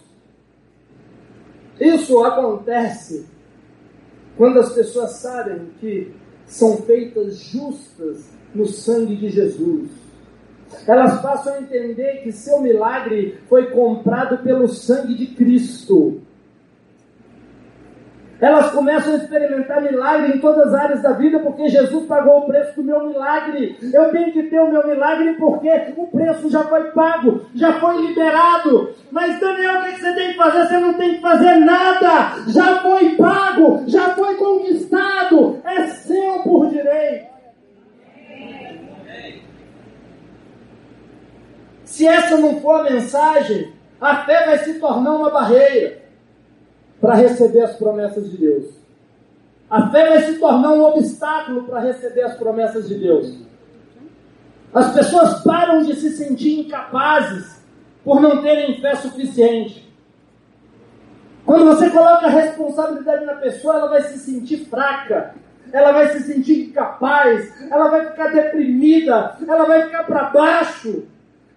Isso 1.80 2.24
acontece 2.24 3.28
quando 4.38 4.60
as 4.60 4.74
pessoas 4.74 5.12
sabem 5.12 5.72
que 5.80 6.14
são 6.54 6.78
feitas 6.78 7.38
justas 7.38 8.30
no 8.54 8.68
sangue 8.68 9.16
de 9.16 9.30
Jesus. 9.30 9.90
Elas 10.88 11.20
passam 11.20 11.56
a 11.56 11.62
entender 11.62 12.22
que 12.22 12.32
seu 12.32 12.62
milagre 12.62 13.40
foi 13.50 13.72
comprado 13.72 14.44
pelo 14.44 14.68
sangue 14.68 15.16
de 15.16 15.28
Cristo. 15.34 16.22
Elas 18.44 18.72
começam 18.72 19.14
a 19.14 19.16
experimentar 19.16 19.82
milagre 19.82 20.36
em 20.36 20.42
todas 20.42 20.68
as 20.68 20.74
áreas 20.74 21.02
da 21.02 21.14
vida, 21.14 21.40
porque 21.40 21.70
Jesus 21.70 22.06
pagou 22.06 22.40
o 22.40 22.46
preço 22.46 22.76
do 22.76 22.84
meu 22.84 23.08
milagre. 23.08 23.78
Eu 23.82 24.12
tenho 24.12 24.34
que 24.34 24.44
ter 24.44 24.60
o 24.60 24.70
meu 24.70 24.86
milagre 24.86 25.36
porque 25.36 25.70
o 25.96 26.08
preço 26.08 26.50
já 26.50 26.62
foi 26.66 26.92
pago, 26.92 27.46
já 27.56 27.80
foi 27.80 28.06
liberado. 28.06 28.94
Mas 29.10 29.40
Daniel, 29.40 29.80
o 29.80 29.84
que 29.86 29.98
você 29.98 30.14
tem 30.14 30.32
que 30.32 30.38
fazer? 30.38 30.68
Você 30.68 30.78
não 30.78 30.94
tem 30.96 31.16
que 31.16 31.22
fazer 31.22 31.56
nada. 31.56 32.34
Já 32.50 32.82
foi 32.82 33.16
pago, 33.16 33.84
já 33.88 34.10
foi 34.10 34.36
conquistado. 34.36 35.62
É 35.64 35.88
seu 35.88 36.40
por 36.40 36.68
direito. 36.68 37.28
Se 41.86 42.06
essa 42.06 42.36
não 42.36 42.60
for 42.60 42.82
a 42.82 42.92
mensagem, 42.92 43.72
a 44.02 44.18
fé 44.18 44.48
vai 44.48 44.58
se 44.58 44.82
tornar 44.82 45.16
uma 45.16 45.30
barreira 45.30 46.03
para 47.04 47.16
receber 47.16 47.60
as 47.60 47.76
promessas 47.76 48.32
de 48.32 48.38
Deus. 48.38 48.80
A 49.70 49.90
fé 49.90 50.08
vai 50.08 50.22
se 50.22 50.40
tornar 50.40 50.72
um 50.72 50.84
obstáculo 50.84 51.64
para 51.64 51.82
receber 51.82 52.22
as 52.22 52.38
promessas 52.38 52.88
de 52.88 52.96
Deus. 52.96 53.40
As 54.74 54.94
pessoas 54.94 55.44
param 55.44 55.84
de 55.84 55.98
se 55.98 56.12
sentir 56.12 56.62
incapazes 56.62 57.62
por 58.06 58.22
não 58.22 58.42
terem 58.42 58.80
fé 58.80 58.96
suficiente. 58.96 59.94
Quando 61.46 61.66
você 61.66 61.90
coloca 61.90 62.26
a 62.26 62.30
responsabilidade 62.30 63.26
na 63.26 63.34
pessoa, 63.34 63.76
ela 63.76 63.90
vai 63.90 64.04
se 64.04 64.20
sentir 64.20 64.66
fraca, 64.70 65.36
ela 65.74 65.92
vai 65.92 66.08
se 66.08 66.22
sentir 66.22 66.70
incapaz, 66.70 67.54
ela 67.70 67.90
vai 67.90 68.12
ficar 68.12 68.30
deprimida, 68.30 69.36
ela 69.46 69.66
vai 69.66 69.84
ficar 69.84 70.06
para 70.06 70.30
baixo, 70.30 71.04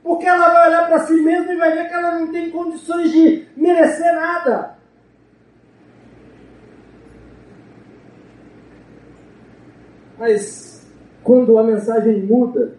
porque 0.02 0.26
ela 0.26 0.48
vai 0.48 0.68
olhar 0.70 0.88
para 0.88 1.06
si 1.06 1.14
mesma 1.14 1.52
e 1.52 1.56
vai 1.56 1.70
ver 1.70 1.86
que 1.86 1.94
ela 1.94 2.18
não 2.18 2.32
tem 2.32 2.50
condições 2.50 3.12
de 3.12 3.46
merecer 3.56 4.12
nada. 4.12 4.75
Mas 10.26 10.84
quando 11.22 11.56
a 11.56 11.62
mensagem 11.62 12.20
muda, 12.24 12.74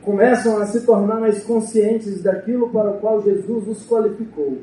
começam 0.00 0.56
a 0.56 0.64
se 0.64 0.86
tornar 0.86 1.20
mais 1.20 1.44
conscientes 1.44 2.22
daquilo 2.22 2.70
para 2.70 2.92
o 2.92 3.00
qual 3.00 3.20
Jesus 3.20 3.68
os 3.68 3.86
qualificou. 3.86 4.60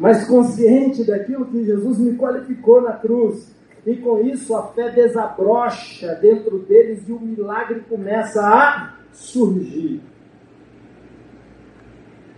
Mais 0.00 0.26
consciente 0.26 1.04
daquilo 1.04 1.46
que 1.46 1.64
Jesus 1.64 1.98
me 1.98 2.16
qualificou 2.16 2.80
na 2.80 2.94
cruz. 2.94 3.54
E 3.86 3.94
com 3.94 4.20
isso 4.22 4.56
a 4.56 4.72
fé 4.72 4.90
desabrocha 4.90 6.16
dentro 6.16 6.58
deles 6.58 7.08
e 7.08 7.12
o 7.12 7.20
milagre 7.20 7.84
começa 7.88 8.40
a 8.44 8.96
surgir. 9.12 10.02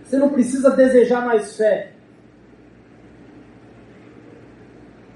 Você 0.03 0.19
não 0.19 0.29
precisa 0.29 0.69
desejar 0.69 1.25
mais 1.25 1.57
fé. 1.57 1.93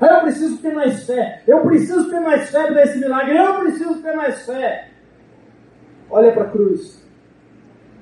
Eu 0.01 0.21
preciso 0.21 0.57
ter 0.57 0.73
mais 0.73 1.03
fé. 1.05 1.43
Eu 1.47 1.61
preciso 1.61 2.09
ter 2.09 2.19
mais 2.19 2.49
fé 2.49 2.67
para 2.67 2.83
esse 2.83 2.99
milagre. 2.99 3.37
Eu 3.37 3.59
preciso 3.59 4.01
ter 4.01 4.15
mais 4.15 4.45
fé. 4.45 4.89
Olha 6.09 6.31
para 6.31 6.43
a 6.43 6.49
cruz. 6.49 7.05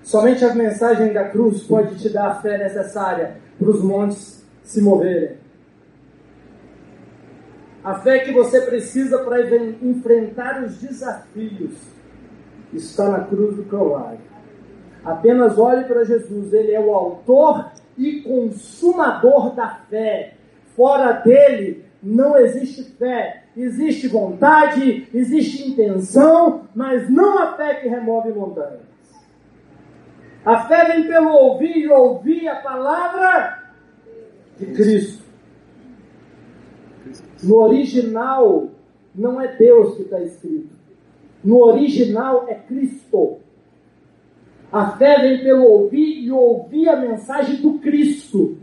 Somente 0.04 0.46
a 0.46 0.56
mensagem 0.56 1.12
da 1.12 1.28
cruz 1.30 1.64
pode 1.64 1.96
te 1.96 2.10
dar 2.10 2.28
a 2.28 2.36
fé 2.36 2.58
necessária 2.58 3.38
para 3.60 3.70
os 3.70 3.84
montes 3.84 4.48
se 4.64 4.82
moverem. 4.82 5.38
A 7.84 7.96
fé 7.96 8.20
que 8.20 8.32
você 8.32 8.62
precisa 8.62 9.20
para 9.20 9.42
enfrentar 9.82 10.64
os 10.64 10.78
desafios 10.78 11.74
está 12.74 13.10
na 13.10 13.22
cruz 13.22 13.56
do 13.56 13.64
Calvário. 13.64 14.20
Apenas 15.04 15.58
olhe 15.58 15.86
para 15.86 16.04
Jesus, 16.04 16.54
ele 16.54 16.74
é 16.74 16.80
o 16.80 16.94
autor 16.94 17.72
e 17.98 18.22
consumador 18.22 19.56
da 19.56 19.70
fé. 19.90 20.34
Fora 20.76 21.14
dele 21.14 21.87
não 22.08 22.38
existe 22.38 22.84
fé. 22.84 23.44
Existe 23.56 24.08
vontade, 24.08 25.08
existe 25.14 25.68
intenção, 25.68 26.62
mas 26.74 27.10
não 27.10 27.38
a 27.40 27.58
fé 27.58 27.76
que 27.76 27.88
remove 27.90 28.32
montanhas. 28.32 28.88
A 30.46 30.68
fé 30.68 30.86
vem 30.86 31.08
pelo 31.08 31.30
ouvir 31.30 31.76
e 31.76 31.90
ouvir 31.90 32.48
a 32.48 32.56
palavra 32.56 33.64
de 34.58 34.68
Cristo. 34.68 35.26
No 37.44 37.58
original, 37.58 38.70
não 39.14 39.42
é 39.42 39.56
Deus 39.56 39.96
que 39.96 40.04
está 40.04 40.22
escrito. 40.22 40.70
No 41.44 41.58
original 41.64 42.46
é 42.48 42.56
Cristo. 42.56 43.40
A 44.72 44.92
fé 44.92 45.20
vem 45.20 45.44
pelo 45.44 45.64
ouvir 45.64 46.24
e 46.24 46.32
ouvir 46.32 46.88
a 46.88 46.96
mensagem 46.96 47.58
do 47.58 47.80
Cristo 47.80 48.58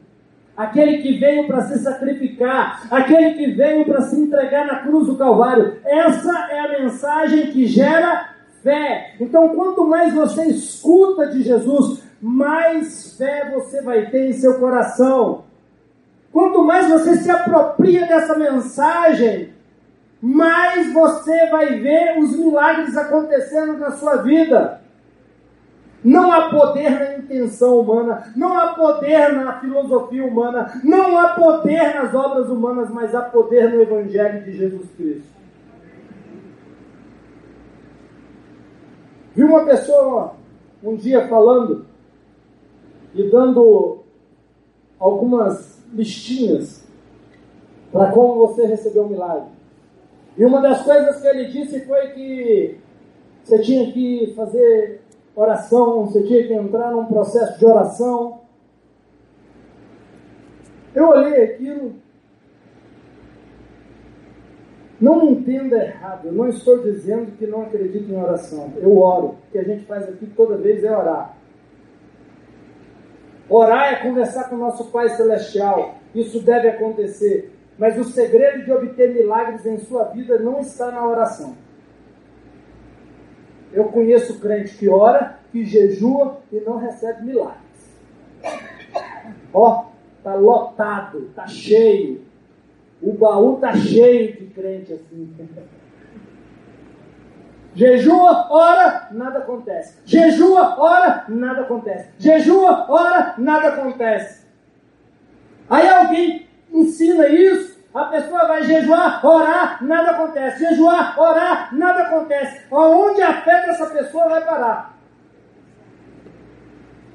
aquele 0.56 0.99
que 0.99 1.18
veio 1.18 1.46
para 1.46 1.62
se 1.62 1.78
sacrificar, 1.80 2.87
aquele 2.90 3.34
que 3.34 3.52
veio 3.52 3.84
para 3.84 4.02
se 4.02 4.16
entregar 4.16 4.66
na 4.66 4.80
cruz 4.80 5.06
do 5.06 5.16
Calvário. 5.16 5.78
Essa 5.84 6.49
é 6.50 6.61
a 6.61 6.80
mensagem 6.80 7.50
que 7.50 7.66
gera 7.66 8.30
fé. 8.62 9.14
Então, 9.20 9.50
quanto 9.50 9.87
mais 9.87 10.14
você 10.14 10.44
escuta 10.46 11.26
de 11.26 11.42
Jesus, 11.42 12.02
mais 12.20 13.16
fé 13.16 13.50
você 13.54 13.82
vai 13.82 14.06
ter 14.06 14.28
em 14.28 14.32
seu 14.32 14.58
coração. 14.58 15.44
Quanto 16.32 16.64
mais 16.64 16.88
você 16.88 17.16
se 17.16 17.30
apropria 17.30 18.06
dessa 18.06 18.37
mensagem, 18.37 19.52
mais 20.20 20.92
você 20.92 21.46
vai 21.46 21.78
ver 21.78 22.18
os 22.18 22.37
milagres 22.37 22.96
acontecendo 22.96 23.78
na 23.78 23.92
sua 23.92 24.16
vida. 24.16 24.80
Não 26.04 26.30
há 26.30 26.50
poder 26.50 26.90
na 26.90 27.16
intenção 27.16 27.80
humana, 27.80 28.30
não 28.37 28.58
há 28.58 28.75
poder 28.75 29.32
na 29.32 29.58
filosofia 29.58 30.26
humana, 30.26 30.80
não 30.84 31.18
há 31.18 31.30
poder 31.30 31.94
nas 31.94 32.14
obras 32.14 32.50
humanas, 32.50 32.90
mas 32.90 33.14
há 33.14 33.23
poder 33.23 33.73
no 33.73 33.80
Evangelho 33.80 34.44
de 34.44 34.52
Jesus 34.52 34.90
Cristo. 34.96 35.34
Vi 39.34 39.42
uma 39.42 39.64
pessoa 39.64 40.34
um 40.82 40.94
dia 40.94 41.26
falando 41.26 41.87
e 43.14 43.30
dando 43.30 44.00
algumas 44.99 45.82
listinhas 45.92 46.87
para 47.90 48.12
como 48.12 48.46
você 48.46 48.66
recebeu 48.66 49.04
o 49.04 49.08
milagre. 49.08 49.49
E 50.37 50.44
uma 50.44 50.61
das 50.61 50.82
coisas 50.82 51.20
que 51.20 51.26
ele 51.26 51.46
disse 51.46 51.80
foi 51.87 52.08
que 52.08 52.78
você 53.42 53.58
tinha 53.61 53.90
que 53.92 54.32
fazer 54.37 55.00
oração, 55.35 56.07
você 56.07 56.23
tinha 56.23 56.47
que 56.47 56.53
entrar 56.53 56.91
num 56.91 57.07
processo 57.07 57.59
de 57.59 57.67
oração. 57.67 58.41
Eu 60.95 61.09
olhei 61.09 61.43
aquilo. 61.43 61.95
Não 65.00 65.21
me 65.21 65.33
entenda 65.33 65.85
errado, 65.85 66.26
eu 66.26 66.33
não 66.33 66.49
estou 66.49 66.83
dizendo 66.83 67.33
que 67.37 67.47
não 67.47 67.62
acredito 67.62 68.11
em 68.11 68.17
oração. 68.17 68.73
Eu 68.76 68.97
oro. 68.97 69.37
O 69.49 69.53
que 69.53 69.59
a 69.59 69.64
gente 69.64 69.85
faz 69.85 70.09
aqui 70.09 70.26
toda 70.26 70.57
vez 70.57 70.85
é 70.85 70.97
orar. 70.97 71.37
Orar 73.49 73.93
é 73.93 73.97
conversar 73.97 74.49
com 74.49 74.57
o 74.57 74.59
nosso 74.59 74.91
Pai 74.91 75.09
Celestial. 75.11 75.97
Isso 76.14 76.41
deve 76.41 76.69
acontecer. 76.69 77.53
Mas 77.76 77.99
o 77.99 78.05
segredo 78.05 78.64
de 78.64 78.73
obter 78.73 79.12
milagres 79.12 79.67
em 79.67 79.79
sua 79.79 80.05
vida 80.05 80.38
não 80.38 80.61
está 80.61 80.91
na 80.91 81.07
oração. 81.07 81.57
Eu 83.75 83.87
conheço 83.87 84.38
crente 84.38 84.76
que 84.76 84.88
ora, 84.88 85.40
que 85.50 85.64
jejua 85.64 86.38
e 86.52 86.61
não 86.61 86.76
recebe 86.76 87.25
milagres. 87.25 87.59
Ó, 89.52 89.87
tá 90.23 90.35
lotado, 90.37 91.33
tá 91.35 91.49
cheio. 91.49 92.23
O 93.02 93.12
baú 93.12 93.57
tá 93.57 93.75
cheio 93.75 94.33
de 94.37 94.47
crente 94.47 94.93
assim. 94.93 95.35
Jejua, 97.75 98.47
ora, 98.52 99.09
nada 99.11 99.40
acontece. 99.40 99.99
Jejua, 100.04 100.81
ora, 100.81 101.25
nada 101.28 101.62
acontece. 101.62 102.11
Jejua, 102.16 102.87
ora, 102.88 103.35
nada 103.38 103.69
acontece. 103.71 104.47
Aí 105.69 105.88
alguém 105.88 106.47
ensina 106.73 107.26
isso, 107.26 107.74
a 107.95 108.05
pessoa 108.07 108.49
vai 108.49 108.65
jejuar, 108.65 109.25
orar, 109.25 109.79
nada 109.85 110.11
acontece. 110.11 110.69
Jejuar, 110.69 111.15
orar, 111.17 111.73
nada 111.73 112.03
acontece. 112.03 112.63
Aonde 112.69 113.23
a 113.23 113.41
fé 113.43 113.67
dessa 113.67 113.87
pessoa 113.87 114.29
vai 114.29 114.45
parar? 114.45 114.99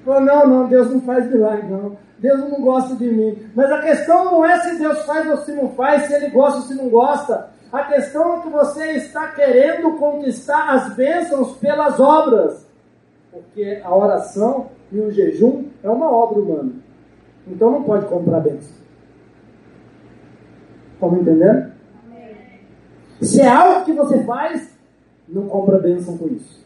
Falou, 0.05 0.21
não, 0.21 0.47
não, 0.47 0.67
Deus 0.67 0.89
não 0.89 1.01
faz 1.01 1.29
milagre, 1.29 1.67
não. 1.67 1.97
Deus 2.17 2.39
não 2.49 2.61
gosta 2.61 2.95
de 2.95 3.11
mim. 3.11 3.51
Mas 3.53 3.69
a 3.69 3.81
questão 3.81 4.23
não 4.23 4.45
é 4.45 4.57
se 4.61 4.79
Deus 4.79 5.03
faz 5.03 5.29
ou 5.29 5.37
se 5.37 5.51
não 5.51 5.69
faz, 5.71 6.03
se 6.03 6.13
Ele 6.13 6.29
gosta 6.29 6.59
ou 6.59 6.65
se 6.65 6.75
não 6.75 6.87
gosta. 6.87 7.49
A 7.73 7.83
questão 7.83 8.37
é 8.37 8.41
que 8.41 8.49
você 8.49 8.91
está 8.93 9.27
querendo 9.27 9.97
conquistar 9.97 10.69
as 10.69 10.93
bênçãos 10.95 11.57
pelas 11.57 11.99
obras. 11.99 12.65
Porque 13.31 13.81
a 13.83 13.93
oração 13.93 14.67
e 14.93 14.99
o 14.99 15.11
jejum 15.11 15.65
é 15.83 15.89
uma 15.89 16.09
obra 16.09 16.39
humana. 16.39 16.71
Então 17.45 17.69
não 17.69 17.83
pode 17.83 18.05
comprar 18.05 18.39
bênção. 18.39 18.78
Estão 20.99 21.11
me 21.11 21.21
entendendo? 21.21 21.71
Se 23.21 23.39
é 23.39 23.47
algo 23.47 23.85
que 23.85 23.93
você 23.93 24.21
faz, 24.25 24.77
não 25.29 25.47
compra 25.47 25.79
bênção 25.79 26.17
com 26.17 26.27
isso. 26.27 26.61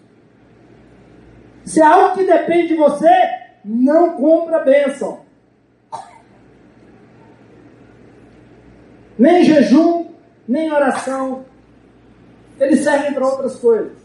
Se 1.63 1.79
é 1.79 1.85
algo 1.85 2.15
que 2.15 2.23
depende 2.23 2.69
de 2.69 2.75
você, 2.75 3.11
não 3.63 4.13
compra 4.13 4.57
bênção. 4.63 5.19
Nem 9.19 9.43
jejum, 9.43 10.07
nem 10.47 10.71
oração. 10.71 11.45
Eles 12.59 12.79
servem 12.79 13.13
para 13.13 13.27
outras 13.27 13.55
coisas. 13.57 13.97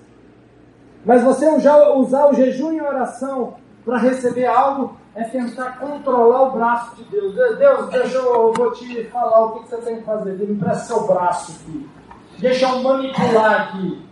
Mas 1.07 1.23
você 1.23 1.49
usar 1.49 2.27
o 2.27 2.35
jejum 2.35 2.73
e 2.75 2.81
a 2.81 2.87
oração 2.87 3.55
para 3.83 3.97
receber 3.97 4.45
algo 4.45 4.95
é 5.19 5.25
tentar 5.25 5.81
controlar 5.81 6.43
o 6.43 6.53
braço 6.53 6.95
de 6.95 7.03
Deus. 7.05 7.35
Deus, 7.35 7.89
deixa 7.91 8.17
eu, 8.19 8.25
eu 8.25 8.53
vou 8.53 8.71
te 8.71 9.03
falar 9.07 9.47
o 9.47 9.53
que, 9.59 9.69
você 9.69 9.77
tem 9.79 9.97
que 9.97 10.05
fazer. 10.05 10.37
Deus, 10.37 10.51
empresta 10.51 10.85
seu 10.85 11.07
braço 11.09 11.53
aqui. 11.53 11.91
Deixa 12.39 12.69
eu 12.69 12.79
manipular 12.79 13.63
aqui. 13.63 14.07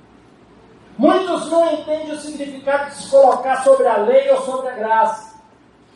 Muitos 0.98 1.48
não 1.48 1.74
entendem 1.74 2.10
o 2.10 2.18
significado 2.18 2.86
de 2.86 2.96
se 2.96 3.08
colocar 3.08 3.62
sobre 3.62 3.86
a 3.86 3.98
lei 3.98 4.28
ou 4.32 4.40
sobre 4.40 4.68
a 4.68 4.74
graça. 4.74 5.36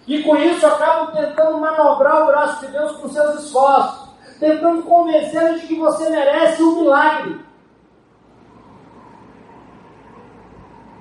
E 0.07 0.23
com 0.23 0.37
isso 0.37 0.65
acabam 0.65 1.13
tentando 1.13 1.59
manobrar 1.59 2.23
o 2.23 2.27
braço 2.27 2.65
de 2.65 2.71
Deus 2.71 2.93
com 2.93 3.09
seus 3.09 3.45
esforços 3.45 4.11
tentando 4.39 4.83
convencê-lo 4.85 5.59
de 5.59 5.67
que 5.67 5.79
você 5.79 6.09
merece 6.09 6.63
um 6.63 6.81
milagre. 6.81 7.41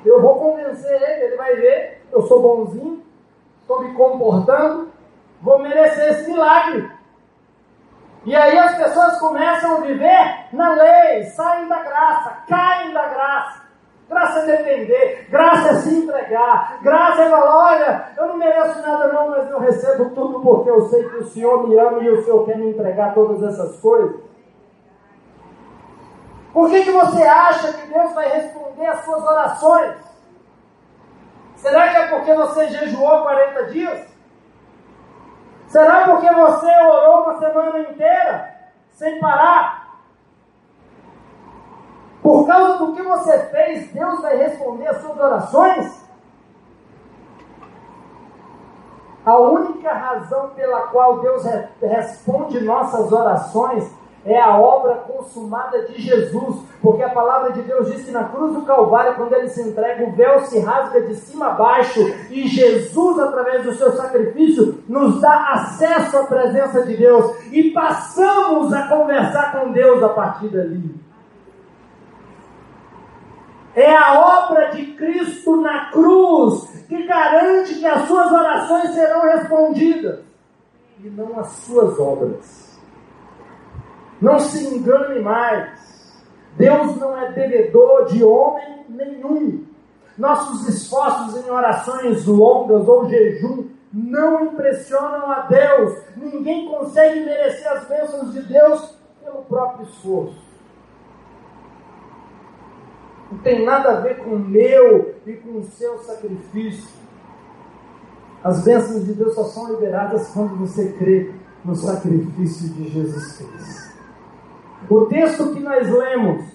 Eu 0.03 0.21
vou 0.21 0.35
convencer 0.35 0.91
ele, 0.91 1.25
ele 1.25 1.37
vai 1.37 1.55
ver, 1.55 2.01
eu 2.11 2.21
sou 2.23 2.41
bonzinho, 2.41 3.03
estou 3.69 3.83
me 3.83 3.93
comportando, 3.93 4.89
vou 5.39 5.59
merecer 5.59 6.09
esse 6.09 6.31
milagre. 6.31 6.91
E 8.25 8.35
aí 8.35 8.57
as 8.57 8.75
pessoas 8.75 9.19
começam 9.19 9.77
a 9.77 9.81
viver 9.81 10.47
na 10.51 10.73
lei, 10.73 11.23
saem 11.25 11.67
da 11.67 11.83
graça, 11.83 12.37
caem 12.47 12.91
da 12.91 13.07
graça. 13.07 13.69
Graça 14.09 14.39
é 14.39 14.57
depender, 14.57 15.27
graça 15.29 15.69
é 15.69 15.75
se 15.75 15.99
entregar, 15.99 16.79
graça 16.81 17.21
é 17.21 17.29
falar, 17.29 17.57
olha, 17.57 18.05
eu 18.17 18.27
não 18.29 18.37
mereço 18.37 18.81
nada 18.81 19.13
não, 19.13 19.29
mas 19.29 19.47
eu 19.51 19.59
recebo 19.59 20.09
tudo 20.15 20.41
porque 20.41 20.67
eu 20.67 20.81
sei 20.89 21.07
que 21.07 21.17
o 21.17 21.27
Senhor 21.27 21.67
me 21.67 21.77
ama 21.77 22.01
e 22.01 22.09
o 22.09 22.23
Senhor 22.23 22.43
quer 22.43 22.57
me 22.57 22.71
entregar 22.71 23.13
todas 23.13 23.43
essas 23.43 23.79
coisas. 23.79 24.19
Por 26.51 26.71
que, 26.71 26.83
que 26.83 26.91
você 26.91 27.21
acha 27.21 27.71
que 27.71 27.87
Deus 27.87 28.11
vai 28.13 28.29
responder 28.29 28.87
às 28.87 29.05
suas 29.05 29.23
orações? 29.23 30.08
Será 31.61 31.89
que 31.89 31.97
é 31.97 32.07
porque 32.07 32.33
você 32.33 32.69
jejuou 32.69 33.23
40 33.23 33.65
dias? 33.65 34.07
Será 35.67 36.05
porque 36.05 36.33
você 36.33 36.71
orou 36.83 37.23
uma 37.23 37.39
semana 37.39 37.79
inteira 37.79 38.55
sem 38.91 39.19
parar? 39.19 39.89
Por 42.23 42.47
causa 42.47 42.77
do 42.77 42.93
que 42.93 43.01
você 43.01 43.39
fez, 43.47 43.91
Deus 43.91 44.21
vai 44.21 44.37
responder 44.37 44.87
as 44.87 45.01
suas 45.01 45.19
orações? 45.19 46.09
A 49.25 49.37
única 49.37 49.93
razão 49.93 50.49
pela 50.51 50.87
qual 50.87 51.19
Deus 51.19 51.43
responde 51.81 52.61
nossas 52.61 53.11
orações 53.11 53.98
é 54.29 54.39
a 54.39 54.55
obra 54.59 54.93
consumada 54.95 55.85
de 55.87 55.99
Jesus, 55.99 56.57
porque 56.79 57.01
a 57.01 57.09
palavra 57.09 57.51
de 57.51 57.63
Deus 57.63 57.91
diz 57.91 58.05
que 58.05 58.11
na 58.11 58.25
cruz 58.25 58.53
do 58.53 58.61
Calvário, 58.61 59.15
quando 59.15 59.33
ele 59.33 59.49
se 59.49 59.59
entrega, 59.59 60.05
o 60.05 60.11
véu 60.11 60.41
se 60.41 60.59
rasga 60.59 61.01
de 61.01 61.15
cima 61.15 61.47
a 61.47 61.53
baixo 61.53 61.99
e 62.29 62.47
Jesus, 62.47 63.17
através 63.17 63.63
do 63.63 63.73
seu 63.73 63.91
sacrifício, 63.93 64.83
nos 64.87 65.19
dá 65.19 65.53
acesso 65.53 66.15
à 66.15 66.23
presença 66.25 66.85
de 66.85 66.95
Deus 66.95 67.35
e 67.51 67.71
passamos 67.71 68.71
a 68.71 68.87
conversar 68.87 69.51
com 69.51 69.71
Deus 69.71 70.03
a 70.03 70.09
partir 70.09 70.49
dali. 70.49 70.93
É 73.75 73.95
a 73.95 74.45
obra 74.45 74.67
de 74.67 74.93
Cristo 74.93 75.55
na 75.59 75.89
cruz 75.89 76.85
que 76.87 77.03
garante 77.07 77.79
que 77.79 77.85
as 77.85 78.07
suas 78.07 78.31
orações 78.31 78.91
serão 78.91 79.21
respondidas 79.21 80.19
e 81.03 81.09
não 81.09 81.39
as 81.39 81.47
suas 81.47 81.99
obras. 81.99 82.68
Não 84.21 84.39
se 84.39 84.65
engane 84.75 85.21
mais. 85.21 85.79
Deus 86.57 86.97
não 86.97 87.17
é 87.17 87.31
devedor 87.31 88.05
de 88.07 88.23
homem 88.23 88.85
nenhum. 88.89 89.65
Nossos 90.17 90.67
esforços 90.67 91.45
em 91.45 91.49
orações 91.49 92.25
longas 92.25 92.87
ou 92.87 93.09
jejum 93.09 93.69
não 93.93 94.45
impressionam 94.45 95.31
a 95.31 95.41
Deus. 95.41 95.97
Ninguém 96.17 96.67
consegue 96.67 97.21
merecer 97.21 97.71
as 97.71 97.87
bênçãos 97.87 98.33
de 98.33 98.41
Deus 98.41 98.97
pelo 99.23 99.43
próprio 99.43 99.87
esforço. 99.87 100.49
Não 103.31 103.39
tem 103.39 103.63
nada 103.63 103.91
a 103.91 103.99
ver 104.01 104.17
com 104.23 104.31
o 104.31 104.39
meu 104.39 105.15
e 105.25 105.33
com 105.33 105.59
o 105.59 105.63
seu 105.63 105.99
sacrifício. 105.99 106.99
As 108.43 108.63
bênçãos 108.63 109.05
de 109.05 109.13
Deus 109.13 109.35
só 109.35 109.43
são 109.45 109.71
liberadas 109.71 110.29
quando 110.33 110.57
você 110.57 110.93
crê 110.93 111.33
no 111.63 111.75
sacrifício 111.75 112.69
de 112.69 112.89
Jesus 112.89 113.37
Cristo. 113.37 113.88
O 114.89 115.05
texto 115.05 115.53
que 115.53 115.59
nós 115.59 115.87
lemos, 115.87 116.45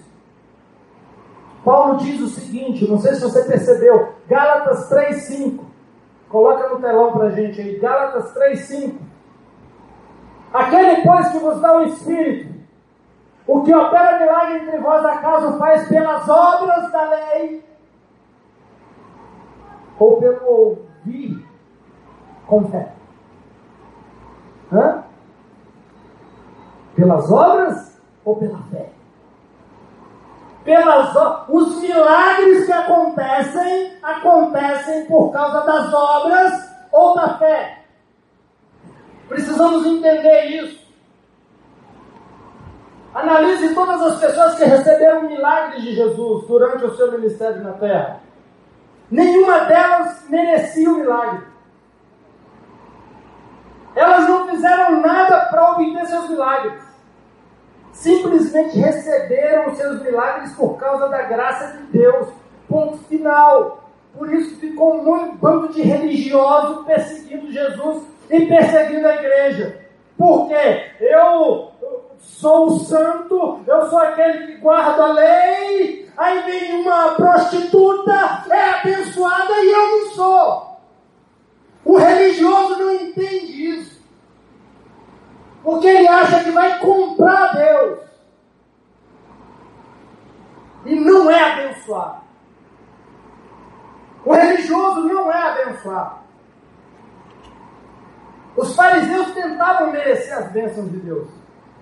Paulo 1.63 1.97
diz 1.97 2.19
o 2.19 2.27
seguinte, 2.27 2.87
não 2.87 2.99
sei 2.99 3.15
se 3.15 3.21
você 3.21 3.43
percebeu, 3.45 4.13
Gálatas 4.27 4.89
3,5. 4.89 5.59
Coloca 6.27 6.67
no 6.69 6.81
telão 6.81 7.13
para 7.13 7.27
a 7.27 7.31
gente 7.31 7.61
aí, 7.61 7.79
Gálatas 7.79 8.33
3,5. 8.35 8.97
Aquele, 10.53 11.01
pois, 11.01 11.29
que 11.29 11.37
vos 11.37 11.61
dá 11.61 11.77
o 11.77 11.83
Espírito, 11.83 12.55
O 13.47 13.61
que 13.61 13.75
opera 13.75 14.19
milagre 14.19 14.57
entre 14.59 14.77
vós, 14.79 15.05
acaso 15.05 15.57
faz 15.57 15.87
pelas 15.87 16.27
obras 16.27 16.91
da 16.91 17.09
lei? 17.09 17.63
Ou 19.99 20.17
pelo 20.17 20.45
ouvir 20.45 21.45
com 22.47 22.67
fé? 22.69 22.91
Hã? 24.73 25.03
Pelas 26.95 27.31
obras 27.31 27.94
ou 28.25 28.35
pela 28.35 28.59
fé? 28.71 28.89
Pelas 30.65 31.15
os 31.47 31.79
milagres 31.79 32.65
que 32.65 32.71
acontecem, 32.71 33.93
acontecem 34.01 35.05
por 35.05 35.31
causa 35.31 35.61
das 35.61 35.93
obras 35.93 36.69
ou 36.91 37.13
da 37.13 37.37
fé. 37.37 37.83
Precisamos 39.29 39.85
entender 39.85 40.45
isso. 40.45 40.85
Analise 43.13 43.73
todas 43.73 44.01
as 44.01 44.19
pessoas 44.19 44.55
que 44.55 44.65
receberam 44.65 45.23
milagres 45.23 45.83
de 45.83 45.95
Jesus 45.95 46.47
durante 46.47 46.83
o 46.83 46.95
seu 46.97 47.11
ministério 47.11 47.63
na 47.63 47.73
terra. 47.73 48.19
Nenhuma 49.09 49.61
delas 49.61 50.25
merecia 50.29 50.91
o 50.91 50.95
milagre. 50.97 51.45
Elas 53.95 54.27
não 54.27 54.49
fizeram 54.49 54.99
nada 54.99 55.45
para 55.45 55.71
obter 55.71 56.05
seus 56.07 56.29
milagres. 56.29 56.84
Simplesmente 57.95 58.77
receberam 58.77 59.71
os 59.71 59.77
seus 59.77 60.01
milagres 60.03 60.51
por 60.53 60.77
causa 60.77 61.07
da 61.07 61.23
graça 61.23 61.77
de 61.77 61.97
Deus. 61.97 62.27
Ponto 62.67 62.97
final. 63.05 63.89
Por 64.15 64.31
isso 64.33 64.59
ficou 64.59 64.95
um 64.95 65.35
bando 65.35 65.69
de 65.69 65.81
religiosos 65.81 66.85
perseguindo 66.85 67.51
Jesus 67.51 68.03
e 68.29 68.45
perseguindo 68.45 69.07
a 69.07 69.15
igreja. 69.15 69.79
Por 70.17 70.47
quê? 70.47 70.91
Eu 70.99 71.71
sou 72.19 72.67
o 72.67 72.79
santo, 72.79 73.61
eu 73.65 73.89
sou 73.89 73.99
aquele 73.99 74.47
que 74.47 74.57
guarda 74.57 75.03
a 75.03 75.13
lei, 75.13 76.09
aí 76.15 76.43
vem 76.43 76.81
uma 76.81 77.15
prostituta, 77.15 78.45
é 78.49 78.69
abençoada 78.79 79.53
e 79.53 79.71
eu 79.71 79.87
não 79.91 80.11
sou. 80.11 80.79
O 81.83 81.97
religioso 81.97 82.77
não 82.77 82.93
entende 82.93 83.69
isso. 83.69 83.94
Porque 85.65 85.87
ele 85.87 86.07
acha 86.07 86.45
que 86.45 86.51
vai 86.51 86.79
comprar 86.79 87.57
Deus. 87.57 87.99
E 90.85 90.95
não 90.95 91.29
é 91.29 91.51
abençoado. 91.51 92.21
O 94.23 94.33
religioso 94.33 95.01
não 95.01 95.29
é 95.29 95.41
abençoado. 95.41 96.19
Os 98.55 98.73
fariseus 98.73 99.33
tentavam 99.33 99.91
merecer 99.91 100.37
as 100.37 100.49
bênçãos 100.53 100.89
de 100.89 100.97
Deus 100.99 101.27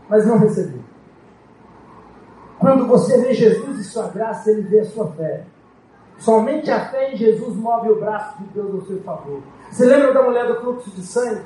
mas 0.09 0.25
não 0.25 0.37
recebeu. 0.37 0.81
Quando 2.59 2.87
você 2.87 3.19
vê 3.19 3.33
Jesus 3.33 3.79
e 3.79 3.83
sua 3.83 4.07
graça, 4.07 4.51
ele 4.51 4.61
vê 4.61 4.81
a 4.81 4.85
sua 4.85 5.11
fé. 5.13 5.45
Somente 6.17 6.71
a 6.71 6.89
fé 6.89 7.11
em 7.11 7.17
Jesus 7.17 7.55
move 7.55 7.89
o 7.89 7.99
braço 7.99 8.37
de 8.37 8.45
Deus 8.49 8.75
ao 8.75 8.81
seu 8.81 9.01
favor. 9.01 9.41
Você 9.71 9.85
lembra 9.85 10.13
da 10.13 10.21
mulher 10.21 10.47
do 10.47 10.61
fluxo 10.61 10.89
de 10.91 11.01
sangue? 11.01 11.41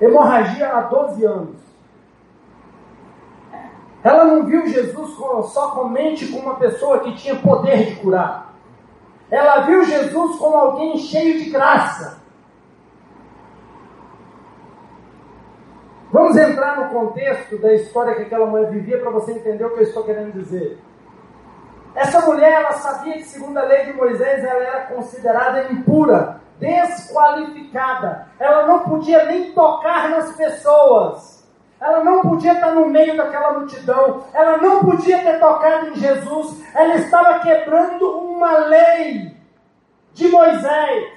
Hemorragia 0.00 0.68
há 0.72 0.80
12 0.82 1.24
anos. 1.24 1.56
Ela 4.02 4.24
não 4.24 4.44
viu 4.46 4.66
Jesus 4.66 5.16
só 5.16 5.72
somente 5.74 6.28
como 6.28 6.44
uma 6.44 6.56
pessoa 6.56 7.00
que 7.00 7.14
tinha 7.16 7.34
poder 7.36 7.86
de 7.86 7.96
curar. 7.96 8.54
Ela 9.30 9.62
viu 9.62 9.84
Jesus 9.84 10.36
como 10.36 10.56
alguém 10.56 10.96
cheio 10.98 11.42
de 11.42 11.50
graça. 11.50 12.22
Vamos 16.12 16.36
entrar 16.36 16.78
no 16.78 16.88
contexto 16.90 17.58
da 17.58 17.74
história 17.74 18.14
que 18.14 18.22
aquela 18.22 18.46
mulher 18.46 18.70
vivia 18.70 18.98
para 18.98 19.10
você 19.10 19.32
entender 19.32 19.64
o 19.64 19.70
que 19.70 19.80
eu 19.80 19.82
estou 19.82 20.04
querendo 20.04 20.32
dizer. 20.32 20.78
Essa 21.94 22.20
mulher, 22.20 22.52
ela 22.52 22.72
sabia 22.72 23.14
que, 23.14 23.24
segundo 23.24 23.58
a 23.58 23.62
lei 23.62 23.86
de 23.86 23.92
Moisés, 23.94 24.44
ela 24.44 24.62
era 24.62 24.86
considerada 24.86 25.72
impura, 25.72 26.40
desqualificada. 26.58 28.28
Ela 28.38 28.66
não 28.66 28.80
podia 28.80 29.24
nem 29.24 29.52
tocar 29.52 30.08
nas 30.10 30.34
pessoas. 30.36 31.36
Ela 31.80 32.02
não 32.02 32.22
podia 32.22 32.54
estar 32.54 32.72
no 32.72 32.88
meio 32.88 33.16
daquela 33.16 33.52
multidão. 33.52 34.24
Ela 34.32 34.56
não 34.58 34.84
podia 34.84 35.18
ter 35.22 35.38
tocado 35.38 35.88
em 35.88 35.96
Jesus. 35.96 36.64
Ela 36.74 36.94
estava 36.96 37.40
quebrando 37.40 38.18
uma 38.18 38.58
lei 38.58 39.36
de 40.14 40.28
Moisés. 40.28 41.16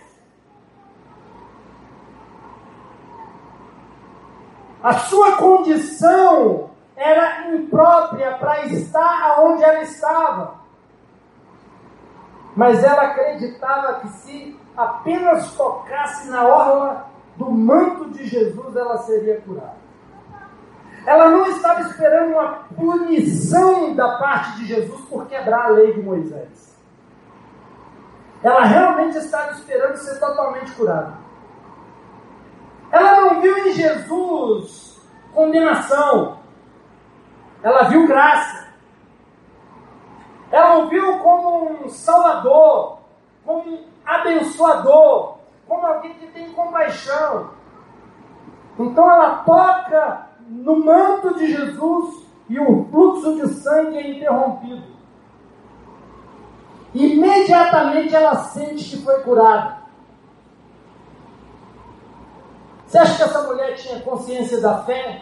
A 4.83 4.93
sua 4.93 5.37
condição 5.37 6.69
era 6.95 7.53
imprópria 7.53 8.33
para 8.33 8.65
estar 8.65 9.41
onde 9.41 9.63
ela 9.63 9.81
estava. 9.81 10.59
Mas 12.55 12.83
ela 12.83 13.03
acreditava 13.03 14.01
que 14.01 14.09
se 14.09 14.58
apenas 14.79 15.51
tocasse 15.55 16.29
na 16.29 16.45
orla 16.45 17.09
do 17.35 17.51
manto 17.51 18.09
de 18.11 18.25
Jesus, 18.25 18.75
ela 18.75 18.97
seria 18.99 19.41
curada. 19.41 19.77
Ela 21.05 21.29
não 21.29 21.45
estava 21.47 21.81
esperando 21.81 22.31
uma 22.31 22.47
punição 22.75 23.93
da 23.93 24.17
parte 24.17 24.57
de 24.59 24.67
Jesus 24.67 25.01
por 25.09 25.27
quebrar 25.27 25.65
a 25.65 25.69
lei 25.69 25.93
de 25.93 26.01
Moisés. 26.01 26.77
Ela 28.41 28.63
realmente 28.63 29.17
estava 29.17 29.51
esperando 29.51 29.97
ser 29.97 30.17
totalmente 30.17 30.71
curada. 30.71 31.13
Ela 32.89 33.21
não 33.21 33.41
viu 33.41 33.57
em 33.57 33.73
Jesus 33.73 35.01
condenação. 35.33 36.39
Ela 37.61 37.83
viu 37.83 38.07
graça. 38.07 38.69
Ela 40.51 40.77
o 40.79 40.89
viu 40.89 41.19
como 41.19 41.85
um 41.85 41.89
salvador, 41.89 42.99
como 43.45 43.88
abençoador, 44.09 45.37
como 45.67 45.85
alguém 45.85 46.13
que 46.15 46.27
tem 46.27 46.51
compaixão. 46.51 47.51
Então 48.77 49.09
ela 49.11 49.43
toca 49.43 50.27
no 50.47 50.83
manto 50.83 51.35
de 51.35 51.51
Jesus 51.51 52.25
e 52.49 52.59
o 52.59 52.85
fluxo 52.89 53.35
de 53.35 53.47
sangue 53.53 53.97
é 53.97 54.11
interrompido. 54.11 54.99
Imediatamente 56.93 58.15
ela 58.15 58.35
sente 58.35 58.97
que 58.97 59.03
foi 59.03 59.21
curada. 59.21 59.77
Você 62.87 62.97
acha 62.97 63.17
que 63.17 63.23
essa 63.23 63.43
mulher 63.43 63.75
tinha 63.75 63.99
consciência 64.01 64.59
da 64.59 64.83
fé? 64.83 65.21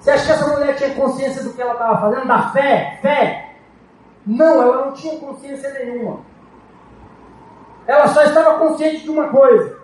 Você 0.00 0.10
acha 0.10 0.24
que 0.24 0.32
essa 0.32 0.48
mulher 0.48 0.76
tinha 0.76 0.94
consciência 0.94 1.42
do 1.42 1.52
que 1.52 1.60
ela 1.60 1.72
estava 1.72 2.00
fazendo? 2.00 2.26
Da 2.26 2.50
fé? 2.50 2.98
Fé? 3.02 3.56
Não, 4.26 4.62
ela 4.62 4.86
não 4.86 4.92
tinha 4.92 5.18
consciência 5.18 5.70
nenhuma. 5.74 6.20
Ela 7.86 8.08
só 8.08 8.22
estava 8.22 8.58
consciente 8.58 9.02
de 9.02 9.10
uma 9.10 9.28
coisa: 9.28 9.76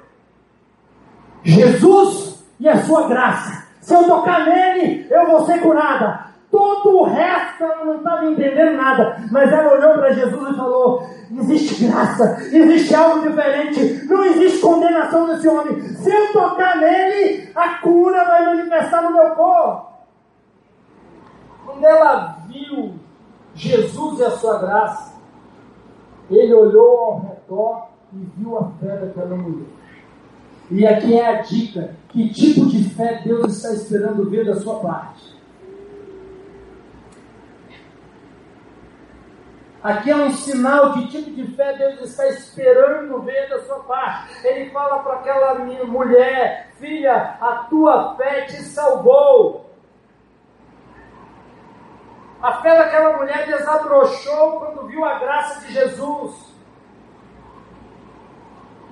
Jesus 1.43 2.45
e 2.59 2.69
a 2.69 2.83
sua 2.85 3.07
graça. 3.09 3.69
Se 3.81 3.95
eu 3.95 4.05
tocar 4.05 4.47
nele, 4.47 5.07
eu 5.11 5.27
vou 5.27 5.47
ser 5.47 5.61
curada. 5.61 6.31
Todo 6.51 6.99
o 6.99 7.05
resto 7.05 7.63
ela 7.63 7.85
não 7.85 7.99
estava 7.99 8.27
entendendo 8.27 8.77
nada. 8.77 9.23
Mas 9.31 9.53
ela 9.53 9.73
olhou 9.73 9.95
para 9.95 10.13
Jesus 10.13 10.51
e 10.51 10.57
falou: 10.57 11.07
existe 11.39 11.85
graça, 11.85 12.39
existe 12.53 12.95
algo 12.95 13.29
diferente, 13.29 14.05
não 14.07 14.25
existe 14.25 14.61
condenação 14.61 15.29
desse 15.29 15.49
homem. 15.49 15.81
Se 15.81 16.11
eu 16.11 16.33
tocar 16.33 16.77
nele, 16.77 17.51
a 17.55 17.77
cura 17.79 18.25
vai 18.25 18.45
manifestar 18.47 19.03
no 19.03 19.13
meu 19.13 19.31
corpo. 19.31 19.91
Quando 21.65 21.85
ela 21.85 22.39
viu 22.49 22.95
Jesus 23.55 24.19
e 24.19 24.25
a 24.25 24.31
sua 24.31 24.59
graça, 24.59 25.15
ele 26.29 26.53
olhou 26.53 26.99
ao 26.99 27.21
redor 27.21 27.90
e 28.13 28.29
viu 28.37 28.59
a 28.59 28.71
fé 28.81 28.97
daquela 28.97 29.37
mulher. 29.37 29.69
E 30.71 30.87
aqui 30.87 31.19
é 31.19 31.27
a 31.27 31.43
dica: 31.43 31.95
que 32.09 32.29
tipo 32.31 32.67
de 32.67 32.89
fé 32.91 33.23
Deus 33.25 33.57
está 33.57 33.73
esperando 33.73 34.29
ver 34.29 34.45
da 34.45 34.57
sua 34.57 34.81
parte? 34.81 35.41
Aqui 39.83 40.11
é 40.11 40.17
um 40.17 40.31
sinal 40.33 40.93
que 40.93 41.09
tipo 41.09 41.31
de 41.31 41.47
fé 41.57 41.73
Deus 41.77 42.01
está 42.03 42.29
esperando 42.29 43.23
ver 43.23 43.49
da 43.49 43.63
sua 43.63 43.81
parte. 43.81 44.47
Ele 44.47 44.71
fala 44.71 45.03
para 45.03 45.15
aquela 45.15 45.55
mulher: 45.87 46.71
Filha, 46.79 47.37
a 47.41 47.67
tua 47.71 48.15
fé 48.17 48.43
te 48.43 48.63
salvou. 48.63 49.71
A 52.43 52.55
fé 52.63 52.77
daquela 52.77 53.19
mulher 53.19 53.47
desabrochou 53.47 54.61
quando 54.61 54.87
viu 54.87 55.05
a 55.05 55.19
graça 55.19 55.67
de 55.67 55.75
Jesus. 55.75 56.51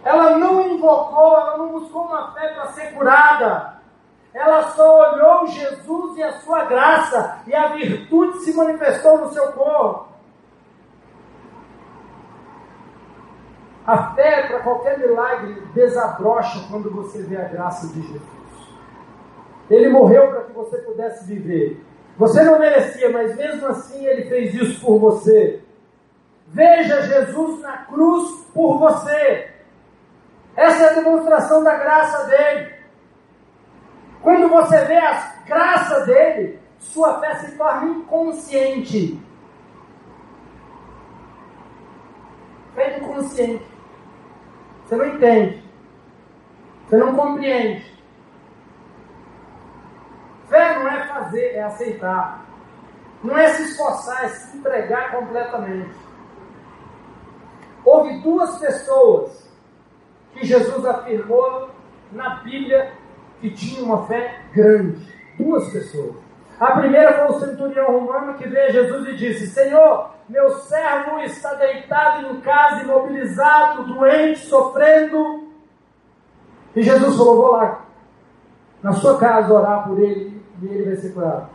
Ela 0.05 0.39
não 0.39 0.69
invocou, 0.69 1.39
ela 1.39 1.57
não 1.59 1.69
buscou 1.69 2.03
uma 2.03 2.33
fé 2.33 2.49
para 2.55 2.67
ser 2.69 2.95
curada. 2.95 3.79
Ela 4.33 4.71
só 4.71 5.13
olhou 5.13 5.47
Jesus 5.47 6.17
e 6.17 6.23
a 6.23 6.33
sua 6.41 6.65
graça, 6.65 7.41
e 7.47 7.55
a 7.55 7.69
virtude 7.69 8.39
se 8.41 8.55
manifestou 8.55 9.19
no 9.19 9.33
seu 9.33 9.53
corpo. 9.53 10.09
A 13.87 14.15
fé 14.15 14.47
para 14.47 14.61
qualquer 14.61 14.99
milagre 14.99 15.63
desabrocha 15.75 16.67
quando 16.71 16.91
você 16.91 17.23
vê 17.23 17.37
a 17.39 17.49
graça 17.49 17.89
de 17.89 18.03
Jesus. 18.03 18.23
Ele 19.71 19.89
morreu 19.89 20.29
para 20.29 20.43
que 20.43 20.53
você 20.53 20.79
pudesse 20.79 21.25
viver. 21.25 21.83
Você 22.19 22.43
não 22.43 22.59
merecia, 22.59 23.11
mas 23.11 23.35
mesmo 23.37 23.67
assim 23.67 24.05
ele 24.05 24.29
fez 24.29 24.55
isso 24.55 24.85
por 24.85 24.99
você. 24.99 25.63
Veja 26.49 27.03
Jesus 27.03 27.61
na 27.61 27.79
cruz 27.79 28.45
por 28.53 28.79
você. 28.79 29.58
Essa 30.59 30.87
é 30.87 30.89
a 30.89 30.95
demonstração 30.95 31.63
da 31.63 31.77
graça 31.77 32.27
dele. 32.27 32.75
Quando 34.21 34.49
você 34.49 34.85
vê 34.87 34.97
a 34.97 35.37
graça 35.47 36.05
dele, 36.05 36.59
sua 36.81 37.21
fé 37.21 37.37
se 37.37 37.57
torna 37.57 37.87
inconsciente. 37.87 39.23
Fé 42.75 42.99
inconsciente. 42.99 43.65
Você 44.85 44.97
não 44.97 45.07
entende. 45.07 45.63
Você 46.89 46.97
não 46.97 47.15
compreende. 47.15 48.03
Fé 50.49 50.77
não 50.77 50.89
é 50.89 51.07
fazer, 51.07 51.55
é 51.55 51.63
aceitar. 51.63 52.45
Não 53.23 53.39
é 53.39 53.47
se 53.51 53.63
esforçar, 53.63 54.25
é 54.25 54.29
se 54.29 54.57
entregar 54.57 55.13
completamente. 55.13 55.95
Houve 57.85 58.19
duas 58.23 58.59
pessoas 58.59 59.48
que 60.39 60.47
Jesus 60.47 60.85
afirmou 60.85 61.71
na 62.13 62.37
Bíblia 62.37 62.93
que 63.41 63.51
tinham 63.51 63.87
uma 63.87 64.07
fé 64.07 64.41
grande. 64.55 65.07
Duas 65.39 65.71
pessoas. 65.73 66.17
A 66.59 66.73
primeira 66.73 67.13
foi 67.13 67.37
o 67.37 67.41
centurião 67.41 68.01
romano 68.01 68.35
que 68.35 68.49
veio 68.49 68.67
a 68.67 68.73
Jesus 68.73 69.09
e 69.09 69.17
disse: 69.17 69.47
Senhor, 69.47 70.11
meu 70.29 70.51
servo 70.51 71.21
está 71.21 71.55
deitado 71.55 72.27
em 72.27 72.41
casa, 72.41 72.83
imobilizado, 72.83 73.85
doente, 73.85 74.41
sofrendo. 74.41 75.49
E 76.75 76.83
Jesus 76.83 77.17
falou: 77.17 77.37
Vou 77.37 77.53
lá, 77.53 77.85
na 78.83 78.93
sua 78.93 79.19
casa, 79.19 79.53
orar 79.53 79.87
por 79.87 80.01
ele 80.01 80.43
e 80.61 80.67
ele 80.67 80.85
vai 80.85 80.97
ser 80.97 81.13
curado. 81.13 81.49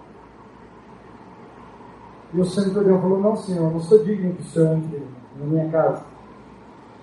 E 2.34 2.40
o 2.40 2.46
centurião 2.46 3.02
falou: 3.02 3.20
Não, 3.20 3.36
senhor, 3.36 3.72
não 3.72 3.82
sou 3.82 4.04
digno 4.04 4.36
que 4.36 4.42
o 4.42 4.46
senhor 4.46 4.78
entre 4.78 5.06
na 5.36 5.46
minha 5.46 5.70
casa. 5.70 6.13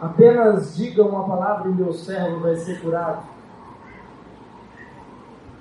Apenas 0.00 0.76
diga 0.76 1.04
uma 1.04 1.24
palavra 1.24 1.68
e 1.68 1.74
meu 1.74 1.92
servo 1.92 2.40
vai 2.40 2.56
ser 2.56 2.80
curado. 2.80 3.22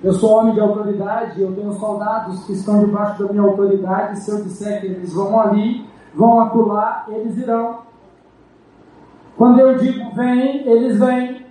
Eu 0.02 0.14
sou 0.14 0.30
homem 0.30 0.54
de 0.54 0.60
autoridade, 0.60 1.42
eu 1.42 1.54
tenho 1.54 1.74
soldados 1.74 2.44
que 2.44 2.54
estão 2.54 2.82
debaixo 2.82 3.22
da 3.22 3.32
minha 3.32 3.44
autoridade. 3.44 4.18
Se 4.20 4.30
eu 4.30 4.42
disser 4.42 4.80
que 4.80 4.86
eles 4.86 5.12
vão 5.12 5.38
ali, 5.38 5.86
vão 6.14 6.40
acular, 6.40 7.04
eles 7.08 7.36
irão. 7.36 7.80
Quando 9.36 9.60
eu 9.60 9.76
digo 9.76 10.14
vem, 10.14 10.66
eles 10.66 10.98
vêm. 10.98 11.46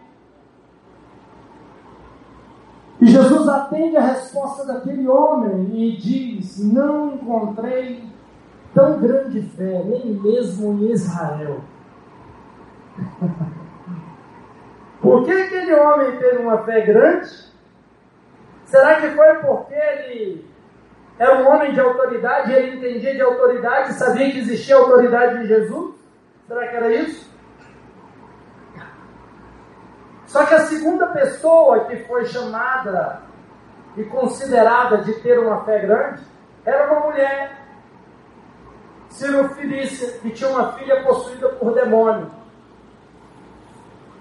E 3.00 3.06
Jesus 3.06 3.48
atende 3.48 3.98
a 3.98 4.02
resposta 4.02 4.66
daquele 4.66 5.08
homem 5.08 5.70
e 5.72 5.96
diz: 5.96 6.58
Não 6.74 7.14
encontrei 7.14 8.04
tão 8.74 9.00
grande 9.00 9.44
fé, 9.44 9.84
nem 9.86 10.08
mesmo 10.08 10.74
em 10.74 10.92
Israel. 10.92 11.62
Por 15.02 15.26
que 15.26 15.32
aquele 15.32 15.74
homem 15.76 16.18
teve 16.18 16.38
uma 16.38 16.64
fé 16.64 16.82
grande? 16.82 17.30
Será 18.66 19.02
que 19.02 19.10
foi 19.12 19.36
porque 19.36 19.74
ele 19.74 20.46
era 21.18 21.42
um 21.42 21.50
homem 21.50 21.74
de 21.74 21.80
autoridade, 21.80 22.54
ele 22.54 22.78
entendia 22.78 23.16
de 23.16 23.22
autoridade, 23.22 23.94
sabia 23.94 24.32
que 24.32 24.40
existia 24.40 24.76
autoridade 24.76 25.44
em 25.44 25.48
Jesus? 25.48 25.96
Será 26.48 26.68
que 26.68 26.76
era 26.76 26.94
isso? 26.94 27.30
Só 30.26 30.46
que 30.46 30.54
a 30.54 30.60
segunda 30.60 31.08
pessoa 31.08 31.86
que 31.86 31.98
foi 32.04 32.26
chamada 32.26 33.22
e 33.98 34.04
considerada 34.04 35.00
de 35.00 35.14
ter 35.22 35.40
uma 35.40 35.64
fé 35.66 35.80
grande 35.80 36.22
era 36.64 36.92
uma 36.92 37.08
mulher, 37.08 37.58
Cirofilícia, 39.10 40.20
que 40.20 40.30
tinha 40.30 40.50
uma 40.52 40.74
filha 40.74 41.04
possuída 41.04 41.50
por 41.50 41.74
demônio. 41.74 42.30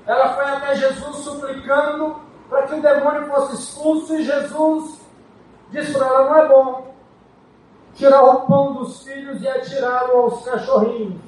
Ela 0.08 0.32
foi 0.32 0.44
até 0.46 0.74
Jesus 0.74 1.16
suplicando 1.16 2.16
para 2.48 2.62
que 2.66 2.74
o 2.74 2.80
demônio 2.80 3.26
fosse 3.26 3.56
expulso, 3.56 4.16
e 4.16 4.24
Jesus 4.24 4.98
disse 5.70 5.92
para 5.92 6.06
ela: 6.06 6.24
não 6.24 6.36
é 6.36 6.48
bom 6.48 6.94
tirar 7.94 8.24
o 8.24 8.46
pão 8.46 8.72
dos 8.72 9.02
filhos 9.02 9.42
e 9.42 9.46
atirá-lo 9.46 10.22
aos 10.22 10.44
cachorrinhos. 10.44 11.20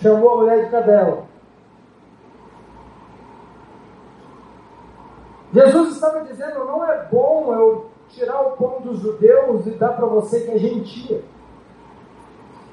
Chamou 0.00 0.30
a 0.30 0.36
mulher 0.36 0.64
de 0.64 0.70
cadela. 0.70 1.26
Jesus 5.52 5.96
estava 5.96 6.20
dizendo: 6.20 6.64
não 6.64 6.88
é 6.88 7.02
bom 7.10 7.52
eu 7.52 7.90
tirar 8.10 8.40
o 8.42 8.52
pão 8.52 8.80
dos 8.80 9.00
judeus 9.00 9.66
e 9.66 9.70
dar 9.70 9.94
para 9.94 10.06
você 10.06 10.42
que 10.42 10.52
é 10.52 10.58
gentia. 10.58 11.24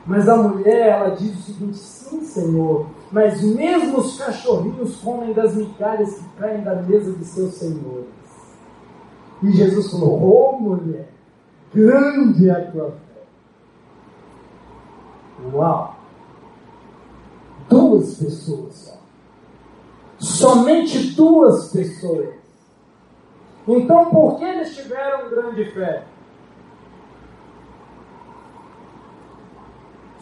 Mas 0.05 0.29
a 0.29 0.35
mulher, 0.35 0.89
ela 0.89 1.15
diz 1.15 1.33
o 1.33 1.41
seguinte: 1.41 1.77
sim, 1.77 2.21
Senhor, 2.21 2.85
mas 3.11 3.41
mesmo 3.41 3.99
os 3.99 4.17
cachorrinhos 4.17 4.97
comem 4.97 5.33
das 5.33 5.55
migalhas 5.55 6.15
que 6.15 6.29
caem 6.39 6.63
da 6.63 6.75
mesa 6.75 7.11
de 7.13 7.25
seus 7.25 7.53
senhores. 7.55 8.07
E 9.43 9.51
Jesus 9.51 9.91
falou: 9.91 10.21
Oh, 10.21 10.59
mulher, 10.59 11.09
grande 11.73 12.49
é 12.49 12.51
a 12.51 12.71
tua 12.71 12.91
fé. 12.91 13.23
Uau! 15.53 15.95
Duas 17.69 18.15
pessoas 18.15 18.73
só. 18.73 18.95
Somente 20.17 21.13
duas 21.15 21.71
pessoas. 21.71 22.35
Então, 23.67 24.05
por 24.11 24.37
que 24.37 24.45
eles 24.45 24.75
tiveram 24.75 25.29
grande 25.29 25.65
fé? 25.71 26.03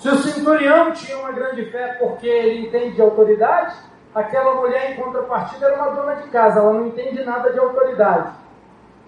Se 0.04 0.10
o 0.10 0.18
centurião 0.18 0.92
tinha 0.92 1.18
uma 1.18 1.32
grande 1.32 1.64
fé 1.72 1.96
porque 1.98 2.28
ele 2.28 2.68
entende 2.68 2.96
de 2.96 3.02
autoridade, 3.02 3.74
aquela 4.14 4.56
mulher, 4.56 4.92
em 4.92 5.02
contrapartida, 5.02 5.66
era 5.66 5.78
uma 5.78 5.92
dona 5.92 6.16
de 6.16 6.28
casa, 6.28 6.60
ela 6.60 6.74
não 6.74 6.88
entende 6.88 7.24
nada 7.24 7.54
de 7.54 7.58
autoridade. 7.58 8.34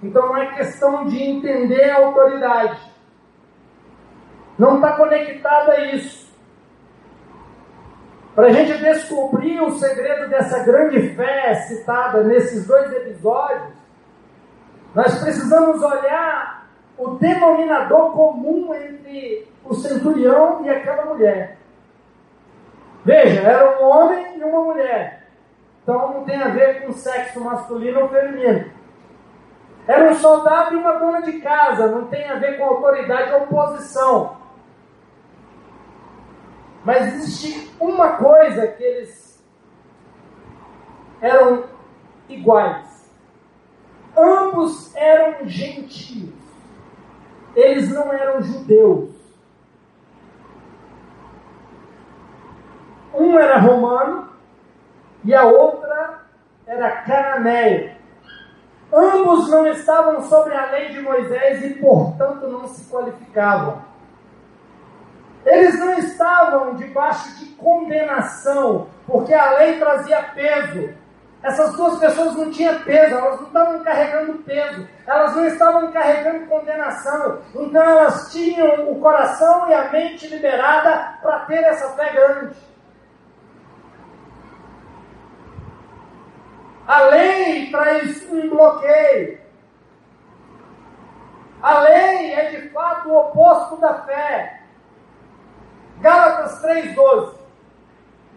Então 0.02 0.28
não 0.28 0.38
é 0.38 0.54
questão 0.54 1.06
de 1.06 1.22
entender 1.22 1.90
a 1.90 1.98
autoridade. 1.98 2.80
Não 4.58 4.76
está 4.76 4.94
conectada 4.94 5.74
a 5.74 5.86
isso. 5.88 6.34
Para 8.34 8.48
a 8.48 8.52
gente 8.54 8.78
descobrir 8.82 9.60
o 9.60 9.72
segredo 9.72 10.30
dessa 10.30 10.64
grande 10.64 11.14
fé 11.14 11.56
citada 11.56 12.24
nesses 12.24 12.66
dois 12.66 12.90
episódios, 12.94 13.74
nós 14.94 15.14
precisamos 15.22 15.82
olhar 15.84 16.65
o 16.98 17.10
denominador 17.12 18.12
comum 18.12 18.74
entre 18.74 19.48
o 19.64 19.74
centurião 19.74 20.64
e 20.66 20.70
aquela 20.70 21.06
mulher. 21.06 21.58
Veja, 23.04 23.42
era 23.42 23.80
um 23.80 23.86
homem 23.86 24.38
e 24.38 24.44
uma 24.44 24.64
mulher. 24.64 25.28
Então 25.84 26.14
não 26.14 26.24
tem 26.24 26.42
a 26.42 26.50
ver 26.50 26.86
com 26.86 26.94
sexo 26.94 27.40
masculino 27.44 28.02
ou 28.02 28.10
feminino. 28.10 28.72
Era 29.88 30.12
um 30.12 30.16
soldado 30.16 30.74
e 30.74 30.78
uma 30.78 30.94
dona 30.94 31.22
de 31.22 31.34
casa, 31.42 31.88
não 31.88 32.08
tem 32.08 32.28
a 32.28 32.36
ver 32.36 32.58
com 32.58 32.64
autoridade 32.64 33.32
ou 33.34 33.42
posição. 33.42 34.38
Mas 36.84 37.14
existe 37.14 37.72
uma 37.80 38.18
coisa 38.18 38.68
que 38.68 38.84
eles 38.84 39.44
eram 41.22 41.66
iguais. 42.28 43.12
Ambos 44.18 44.96
eram 44.96 45.48
gentios. 45.48 46.45
Eles 47.56 47.90
não 47.90 48.12
eram 48.12 48.42
judeus. 48.42 49.16
Um 53.14 53.40
era 53.40 53.58
romano 53.58 54.30
e 55.24 55.34
a 55.34 55.44
outra 55.46 56.22
era 56.68 56.92
cananeia. 57.04 57.98
Ambos 58.94 59.50
não 59.50 59.66
estavam 59.68 60.22
sobre 60.24 60.54
a 60.54 60.72
lei 60.72 60.90
de 60.90 61.02
Moisés 61.02 61.64
e, 61.64 61.76
portanto, 61.76 62.48
não 62.48 62.68
se 62.68 62.90
qualificavam. 62.90 63.82
Eles 65.46 65.80
não 65.80 65.94
estavam 65.94 66.76
debaixo 66.76 67.40
de 67.40 67.46
condenação, 67.54 68.88
porque 69.06 69.34
a 69.34 69.58
lei 69.58 69.80
trazia 69.80 70.22
peso. 70.34 70.90
Essas 71.46 71.76
duas 71.76 72.00
pessoas 72.00 72.36
não 72.36 72.50
tinham 72.50 72.80
peso, 72.80 73.14
elas 73.14 73.40
não 73.40 73.46
estavam 73.46 73.84
carregando 73.84 74.34
peso, 74.40 74.90
elas 75.06 75.36
não 75.36 75.46
estavam 75.46 75.92
carregando 75.92 76.48
condenação. 76.48 77.40
Então 77.54 77.84
elas 77.84 78.32
tinham 78.32 78.92
o 78.92 79.00
coração 79.00 79.70
e 79.70 79.74
a 79.76 79.92
mente 79.92 80.28
liberada 80.28 81.20
para 81.22 81.42
ter 81.42 81.64
essa 81.64 81.90
fé 81.90 82.14
grande. 82.14 82.56
A 86.88 87.02
lei 87.02 87.70
traz 87.70 88.28
um 88.32 88.50
bloqueio. 88.50 89.40
A 91.62 91.80
lei 91.82 92.34
é 92.34 92.50
de 92.50 92.70
fato 92.70 93.08
o 93.10 93.18
oposto 93.20 93.78
da 93.78 94.02
fé. 94.02 94.64
Gálatas 96.02 96.60
3,12. 96.64 97.36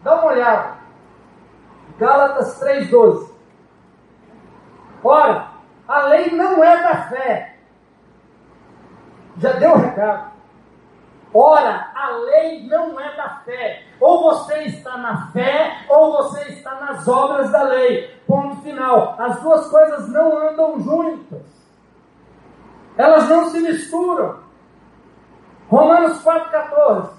Dá 0.03 0.15
uma 0.15 0.27
olhada. 0.27 0.78
Gálatas 1.99 2.61
3,12. 2.61 3.31
Ora, 5.03 5.49
a 5.87 6.03
lei 6.03 6.31
não 6.31 6.63
é 6.63 6.83
da 6.83 7.09
fé, 7.09 7.59
Já 9.39 9.53
deu 9.53 9.73
o 9.73 9.79
recado. 9.79 10.33
Ora, 11.33 11.93
a 11.95 12.11
lei 12.11 12.67
não 12.67 12.99
é 12.99 13.17
da 13.17 13.43
fé. 13.45 13.85
Ou 14.01 14.23
você 14.23 14.65
está 14.65 14.97
na 14.97 15.29
fé, 15.29 15.85
ou 15.89 16.17
você 16.17 16.43
está 16.49 16.75
nas 16.77 17.07
obras 17.07 17.51
da 17.53 17.63
lei. 17.63 18.09
Ponto 18.27 18.63
final. 18.63 19.15
As 19.19 19.41
duas 19.41 19.69
coisas 19.69 20.09
não 20.09 20.37
andam 20.39 20.81
juntas. 20.81 21.47
Elas 22.97 23.29
não 23.29 23.49
se 23.51 23.61
misturam. 23.61 24.41
Romanos 25.69 26.23
4,14. 26.25 27.11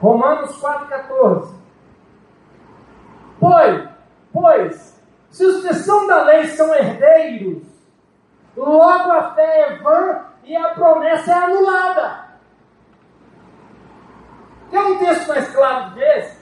Romanos 0.00 0.60
4,14. 0.60 1.57
Pois, 3.40 3.88
pois, 4.32 5.00
se 5.30 5.44
os 5.44 5.62
que 5.62 5.74
são 5.74 6.06
da 6.06 6.22
lei 6.24 6.46
são 6.48 6.74
herdeiros, 6.74 7.62
logo 8.56 9.12
a 9.12 9.34
fé 9.34 9.60
é 9.60 9.76
vã 9.76 10.24
e 10.44 10.56
a 10.56 10.70
promessa 10.70 11.30
é 11.30 11.34
anulada. 11.34 12.28
Tem 14.70 14.80
um 14.80 14.98
texto 14.98 15.28
mais 15.28 15.48
claro 15.48 15.94
desse? 15.94 16.38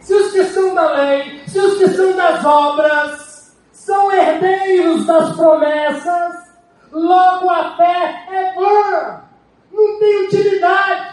Se 0.00 0.14
os 0.14 0.32
que 0.32 0.44
são 0.44 0.74
da 0.74 0.92
lei, 0.92 1.42
se 1.46 1.58
os 1.58 1.78
que 1.78 1.88
são 1.88 2.16
das 2.16 2.44
obras, 2.44 3.56
são 3.72 4.12
herdeiros 4.12 5.06
das 5.06 5.36
promessas, 5.36 6.52
logo 6.92 7.48
a 7.48 7.76
fé 7.76 8.26
é 8.30 8.54
vã, 8.54 9.22
não 9.72 9.98
tem 9.98 10.26
utilidade. 10.26 11.09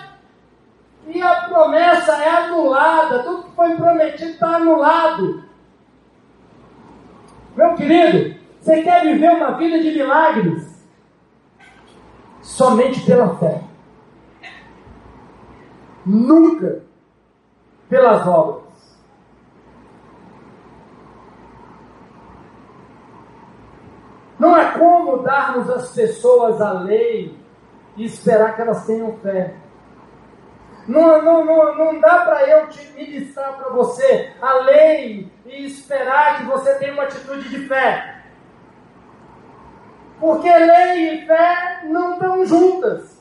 E 1.07 1.21
a 1.21 1.47
promessa 1.47 2.21
é 2.21 2.29
anulada, 2.29 3.23
tudo 3.23 3.43
que 3.43 3.55
foi 3.55 3.75
prometido 3.75 4.31
está 4.31 4.57
anulado. 4.57 5.43
Meu 7.55 7.73
querido, 7.75 8.37
você 8.59 8.83
quer 8.83 9.03
viver 9.03 9.31
uma 9.31 9.57
vida 9.57 9.79
de 9.79 9.91
milagres? 9.91 10.85
Somente 12.41 13.01
pela 13.05 13.35
fé. 13.37 13.61
Nunca 16.05 16.83
pelas 17.89 18.27
obras. 18.27 18.67
Não 24.37 24.55
é 24.55 24.77
como 24.77 25.23
darmos 25.23 25.69
às 25.69 25.93
pessoas 25.93 26.61
a 26.61 26.73
lei 26.73 27.35
e 27.95 28.05
esperar 28.05 28.55
que 28.55 28.61
elas 28.61 28.85
tenham 28.85 29.17
fé. 29.17 29.55
Não, 30.87 31.21
não, 31.21 31.43
não, 31.43 31.77
não 31.77 31.99
dá 31.99 32.19
para 32.19 32.47
eu 32.47 32.69
te 32.69 32.87
ministrar 32.93 33.57
para 33.57 33.69
você 33.71 34.31
a 34.41 34.53
lei 34.59 35.29
e 35.45 35.65
esperar 35.65 36.37
que 36.37 36.45
você 36.45 36.75
tenha 36.75 36.93
uma 36.93 37.03
atitude 37.03 37.49
de 37.49 37.67
fé. 37.67 38.23
Porque 40.17 40.49
lei 40.49 41.15
e 41.15 41.27
fé 41.27 41.81
não 41.83 42.13
estão 42.13 42.45
juntas. 42.45 43.17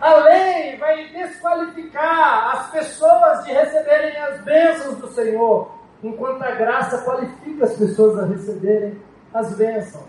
A 0.00 0.14
lei 0.14 0.76
vai 0.78 1.08
desqualificar 1.08 2.56
as 2.56 2.70
pessoas 2.70 3.44
de 3.44 3.52
receberem 3.52 4.16
as 4.16 4.40
bênçãos 4.40 4.96
do 4.96 5.08
Senhor, 5.08 5.70
enquanto 6.02 6.42
a 6.42 6.52
graça 6.52 7.02
qualifica 7.02 7.64
as 7.64 7.76
pessoas 7.76 8.18
a 8.18 8.26
receberem 8.26 9.00
as 9.32 9.54
bênçãos. 9.56 10.04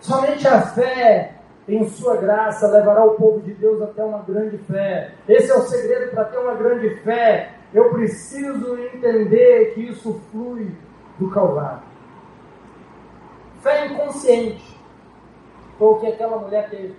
Somente 0.00 0.46
a 0.46 0.62
fé 0.62 1.35
em 1.68 1.88
sua 1.88 2.16
graça 2.16 2.68
levará 2.68 3.04
o 3.04 3.14
povo 3.14 3.40
de 3.40 3.52
Deus 3.54 3.82
até 3.82 4.04
uma 4.04 4.22
grande 4.22 4.56
fé. 4.58 5.12
Esse 5.28 5.50
é 5.50 5.54
o 5.54 5.62
segredo 5.62 6.12
para 6.12 6.24
ter 6.26 6.38
uma 6.38 6.54
grande 6.54 6.90
fé. 7.02 7.52
Eu 7.74 7.90
preciso 7.90 8.78
entender 8.78 9.74
que 9.74 9.80
isso 9.80 10.20
flui 10.30 10.72
do 11.18 11.30
Calvário. 11.30 11.82
Fé 13.62 13.86
inconsciente. 13.86 14.76
Foi 15.78 15.88
o 15.88 15.96
que 15.96 16.06
aquela 16.06 16.38
mulher 16.38 16.70
teve. 16.70 16.94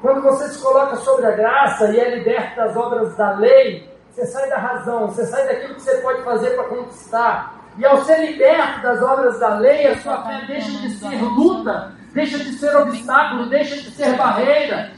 Quando 0.00 0.22
você 0.22 0.48
se 0.48 0.62
coloca 0.62 0.96
sobre 0.96 1.26
a 1.26 1.32
graça 1.32 1.90
e 1.90 2.00
é 2.00 2.16
liberto 2.16 2.56
das 2.56 2.74
obras 2.76 3.16
da 3.16 3.32
lei, 3.32 3.90
você 4.10 4.24
sai 4.26 4.48
da 4.48 4.56
razão, 4.56 5.08
você 5.08 5.26
sai 5.26 5.46
daquilo 5.46 5.74
que 5.74 5.82
você 5.82 5.96
pode 5.98 6.22
fazer 6.22 6.50
para 6.50 6.64
conquistar. 6.64 7.60
E 7.76 7.84
ao 7.84 7.98
ser 7.98 8.18
liberto 8.24 8.82
das 8.82 9.02
obras 9.02 9.38
da 9.38 9.58
lei, 9.58 9.86
a 9.86 9.98
sua 9.98 10.22
fé 10.24 10.44
deixa 10.46 10.70
de 10.70 10.90
ser 10.94 11.22
luta, 11.22 11.92
deixa 12.12 12.38
de 12.38 12.52
ser 12.52 12.76
obstáculo, 12.76 13.48
deixa 13.48 13.76
de 13.76 13.90
ser 13.90 14.16
barreira. 14.16 14.92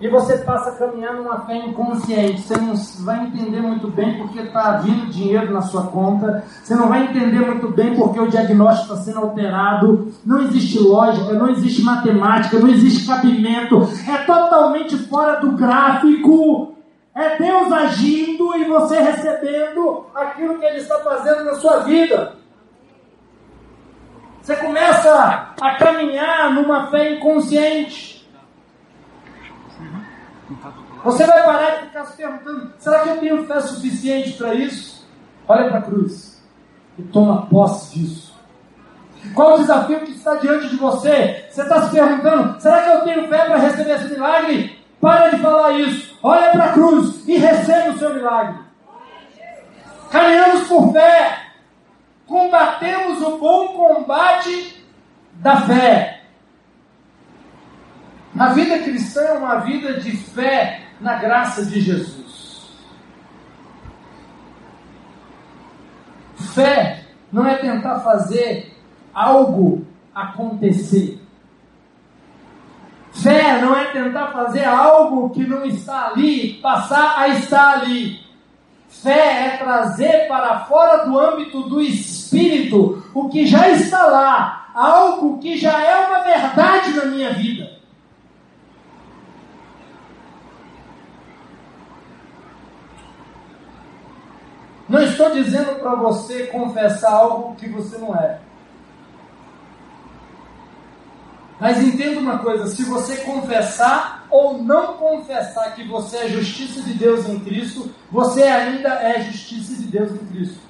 E 0.00 0.08
você 0.08 0.38
passa 0.38 0.70
a 0.70 0.76
caminhar 0.76 1.14
numa 1.14 1.46
fé 1.46 1.56
inconsciente. 1.56 2.42
Você 2.42 2.56
não 2.56 2.74
vai 3.04 3.26
entender 3.26 3.60
muito 3.60 3.88
bem 3.88 4.18
porque 4.18 4.40
está 4.40 4.72
vindo 4.78 5.06
dinheiro 5.06 5.52
na 5.52 5.62
sua 5.62 5.86
conta. 5.86 6.44
Você 6.62 6.74
não 6.74 6.88
vai 6.88 7.04
entender 7.04 7.38
muito 7.38 7.68
bem 7.68 7.94
porque 7.94 8.18
o 8.20 8.28
diagnóstico 8.28 8.92
está 8.92 9.04
sendo 9.04 9.20
alterado. 9.20 10.12
Não 10.26 10.42
existe 10.42 10.78
lógica, 10.80 11.32
não 11.34 11.48
existe 11.48 11.82
matemática, 11.82 12.58
não 12.58 12.68
existe 12.68 13.06
cabimento. 13.06 13.88
É 14.06 14.18
totalmente 14.24 14.96
fora 14.96 15.40
do 15.40 15.52
gráfico. 15.52 16.74
É 17.14 17.38
Deus 17.38 17.72
agindo 17.72 18.56
e 18.56 18.64
você 18.64 19.00
recebendo 19.00 20.06
aquilo 20.12 20.58
que 20.58 20.66
Ele 20.66 20.78
está 20.78 20.98
fazendo 20.98 21.44
na 21.44 21.54
sua 21.54 21.78
vida. 21.78 22.43
Você 24.44 24.56
começa 24.56 25.54
a 25.58 25.74
caminhar 25.76 26.52
numa 26.52 26.88
fé 26.88 27.14
inconsciente. 27.14 28.30
Você 31.02 31.24
vai 31.24 31.42
parar 31.44 31.70
de 31.70 31.86
ficar 31.86 32.04
se 32.04 32.16
perguntando: 32.18 32.74
será 32.78 32.98
que 32.98 33.08
eu 33.08 33.16
tenho 33.20 33.46
fé 33.46 33.60
suficiente 33.62 34.32
para 34.34 34.54
isso? 34.54 35.08
Olha 35.48 35.70
para 35.70 35.78
a 35.78 35.82
cruz 35.82 36.46
e 36.98 37.02
toma 37.04 37.46
posse 37.46 37.98
disso. 37.98 38.38
Qual 39.34 39.54
o 39.54 39.58
desafio 39.60 40.00
que 40.00 40.12
está 40.12 40.34
diante 40.34 40.68
de 40.68 40.76
você? 40.76 41.46
Você 41.48 41.62
está 41.62 41.80
se 41.80 41.90
perguntando: 41.90 42.60
será 42.60 42.82
que 42.82 42.90
eu 42.90 43.00
tenho 43.00 43.28
fé 43.28 43.46
para 43.46 43.56
receber 43.56 43.92
esse 43.92 44.12
milagre? 44.12 44.78
Para 45.00 45.30
de 45.30 45.38
falar 45.38 45.72
isso. 45.80 46.18
Olha 46.22 46.50
para 46.50 46.64
a 46.66 46.72
cruz 46.74 47.26
e 47.26 47.38
receba 47.38 47.92
o 47.92 47.98
seu 47.98 48.12
milagre. 48.12 48.58
Caminhamos 50.10 50.68
por 50.68 50.92
fé. 50.92 51.44
Combatemos 52.26 53.20
o 53.22 53.38
bom 53.38 53.68
combate 54.04 54.84
da 55.34 55.62
fé. 55.62 56.22
A 58.38 58.48
vida 58.52 58.78
cristã 58.80 59.22
é 59.22 59.32
uma 59.32 59.56
vida 59.60 60.00
de 60.00 60.16
fé 60.16 60.82
na 61.00 61.16
graça 61.16 61.64
de 61.64 61.80
Jesus. 61.80 62.68
Fé 66.54 67.04
não 67.32 67.46
é 67.46 67.56
tentar 67.56 68.00
fazer 68.00 68.76
algo 69.12 69.86
acontecer. 70.14 71.20
Fé 73.12 73.60
não 73.60 73.76
é 73.76 73.86
tentar 73.86 74.32
fazer 74.32 74.64
algo 74.64 75.30
que 75.30 75.46
não 75.46 75.64
está 75.64 76.08
ali, 76.08 76.54
passar 76.54 77.18
a 77.18 77.28
estar 77.28 77.80
ali. 77.80 78.23
Fé 79.02 79.46
é 79.46 79.56
trazer 79.56 80.26
para 80.28 80.60
fora 80.60 81.04
do 81.04 81.18
âmbito 81.18 81.62
do 81.68 81.80
espírito 81.80 83.02
o 83.14 83.28
que 83.28 83.46
já 83.46 83.68
está 83.68 84.06
lá, 84.06 84.70
algo 84.74 85.38
que 85.38 85.56
já 85.56 85.82
é 85.82 86.06
uma 86.06 86.20
verdade 86.20 86.94
na 86.94 87.04
minha 87.06 87.32
vida. 87.32 87.74
Não 94.88 95.02
estou 95.02 95.30
dizendo 95.30 95.80
para 95.80 95.94
você 95.94 96.46
confessar 96.46 97.12
algo 97.12 97.56
que 97.56 97.68
você 97.68 97.98
não 97.98 98.14
é. 98.14 98.43
Mas 101.64 101.82
entenda 101.82 102.20
uma 102.20 102.40
coisa: 102.40 102.66
se 102.66 102.84
você 102.84 103.16
confessar 103.22 104.26
ou 104.28 104.62
não 104.62 104.98
confessar 104.98 105.74
que 105.74 105.82
você 105.82 106.18
é 106.18 106.28
justiça 106.28 106.82
de 106.82 106.92
Deus 106.92 107.26
em 107.26 107.40
Cristo, 107.40 107.90
você 108.12 108.42
ainda 108.42 108.90
é 108.90 109.22
justiça 109.22 109.74
de 109.74 109.86
Deus 109.86 110.10
em 110.10 110.26
Cristo. 110.26 110.60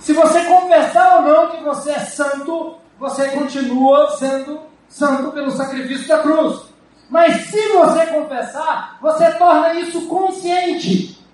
Se 0.00 0.12
você 0.12 0.42
confessar 0.46 1.18
ou 1.18 1.22
não 1.22 1.50
que 1.52 1.62
você 1.62 1.92
é 1.92 2.00
santo, 2.00 2.74
você 2.98 3.28
continua 3.28 4.16
sendo 4.16 4.58
santo 4.88 5.30
pelo 5.30 5.52
sacrifício 5.52 6.08
da 6.08 6.18
cruz. 6.18 6.62
Mas 7.08 7.50
se 7.50 7.68
você 7.68 8.06
confessar, 8.06 8.98
você 9.00 9.30
torna 9.34 9.74
isso 9.74 10.08
consciente 10.08 11.24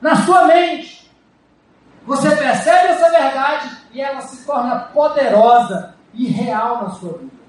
na 0.00 0.16
sua 0.16 0.48
mente. 0.48 1.08
Você 2.04 2.28
percebe 2.34 2.88
essa 2.88 3.08
verdade 3.08 3.70
e 3.92 4.00
ela 4.00 4.20
se 4.22 4.44
torna 4.44 4.80
poderosa 4.92 6.01
e 6.14 6.26
real 6.26 6.82
na 6.82 6.90
sua 6.90 7.18
vida. 7.18 7.42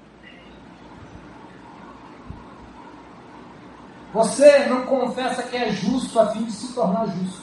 Você 4.12 4.66
não 4.66 4.82
confessa 4.82 5.42
que 5.42 5.56
é 5.56 5.70
justo 5.70 6.20
a 6.20 6.26
fim 6.28 6.44
de 6.44 6.52
se 6.52 6.72
tornar 6.72 7.06
justo. 7.06 7.42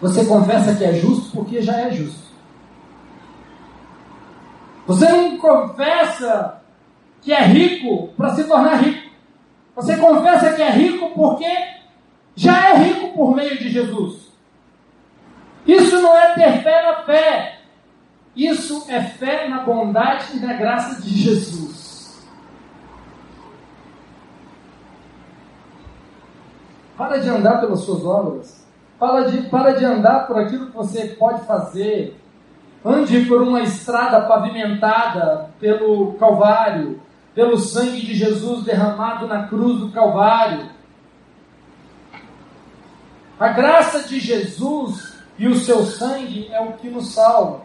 Você 0.00 0.24
confessa 0.26 0.74
que 0.74 0.84
é 0.84 0.94
justo 0.94 1.30
porque 1.30 1.62
já 1.62 1.80
é 1.80 1.92
justo. 1.92 2.24
Você 4.86 5.08
não 5.08 5.38
confessa 5.38 6.60
que 7.22 7.32
é 7.32 7.42
rico 7.42 8.08
para 8.16 8.34
se 8.34 8.44
tornar 8.44 8.82
rico. 8.82 9.10
Você 9.76 9.96
confessa 9.96 10.52
que 10.52 10.62
é 10.62 10.70
rico 10.70 11.10
porque 11.14 11.48
já 12.34 12.70
é 12.70 12.76
rico 12.76 13.14
por 13.14 13.34
meio 13.34 13.56
de 13.56 13.70
Jesus. 13.70 14.32
Isso 15.66 16.00
não 16.00 16.16
é 16.16 16.34
ter 16.34 16.62
fé 16.62 16.82
na 16.82 17.02
fé. 17.04 17.53
Isso 18.36 18.86
é 18.88 19.00
fé 19.00 19.48
na 19.48 19.60
bondade 19.60 20.36
e 20.36 20.40
na 20.40 20.54
graça 20.54 21.00
de 21.00 21.10
Jesus. 21.10 22.24
Para 26.96 27.18
de 27.18 27.28
andar 27.28 27.60
pelas 27.60 27.80
suas 27.80 28.04
obras. 28.04 28.64
Para 28.98 29.30
de, 29.30 29.42
para 29.48 29.72
de 29.72 29.84
andar 29.84 30.26
por 30.26 30.38
aquilo 30.38 30.66
que 30.66 30.76
você 30.76 31.08
pode 31.08 31.44
fazer. 31.46 32.20
Ande 32.84 33.24
por 33.26 33.42
uma 33.42 33.62
estrada 33.62 34.20
pavimentada 34.22 35.50
pelo 35.58 36.14
Calvário, 36.14 37.00
pelo 37.34 37.58
sangue 37.58 38.00
de 38.00 38.14
Jesus 38.14 38.64
derramado 38.64 39.26
na 39.26 39.48
cruz 39.48 39.80
do 39.80 39.90
Calvário. 39.90 40.70
A 43.38 43.48
graça 43.48 44.06
de 44.08 44.20
Jesus 44.20 45.14
e 45.38 45.48
o 45.48 45.56
seu 45.56 45.84
sangue 45.84 46.48
é 46.52 46.60
o 46.60 46.74
que 46.74 46.88
nos 46.88 47.12
salva. 47.14 47.63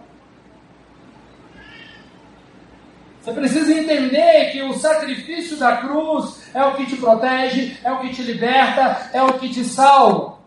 Você 3.22 3.34
precisa 3.34 3.74
entender 3.74 4.52
que 4.52 4.62
o 4.62 4.74
sacrifício 4.74 5.58
da 5.58 5.78
cruz 5.78 6.50
é 6.54 6.64
o 6.64 6.76
que 6.76 6.86
te 6.86 6.96
protege, 6.96 7.78
é 7.84 7.92
o 7.92 8.00
que 8.00 8.14
te 8.14 8.24
liberta, 8.24 9.10
é 9.14 9.22
o 9.22 9.34
que 9.34 9.50
te 9.50 9.64
salva. 9.66 10.40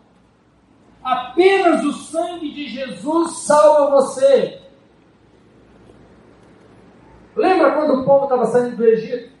Apenas 1.03 1.83
o 1.83 1.93
sangue 1.93 2.51
de 2.51 2.67
Jesus 2.69 3.39
salva 3.39 3.91
você. 3.91 4.59
Lembra 7.35 7.73
quando 7.73 8.01
o 8.01 8.05
povo 8.05 8.23
estava 8.23 8.45
saindo 8.47 8.75
do 8.75 8.85
Egito? 8.85 9.31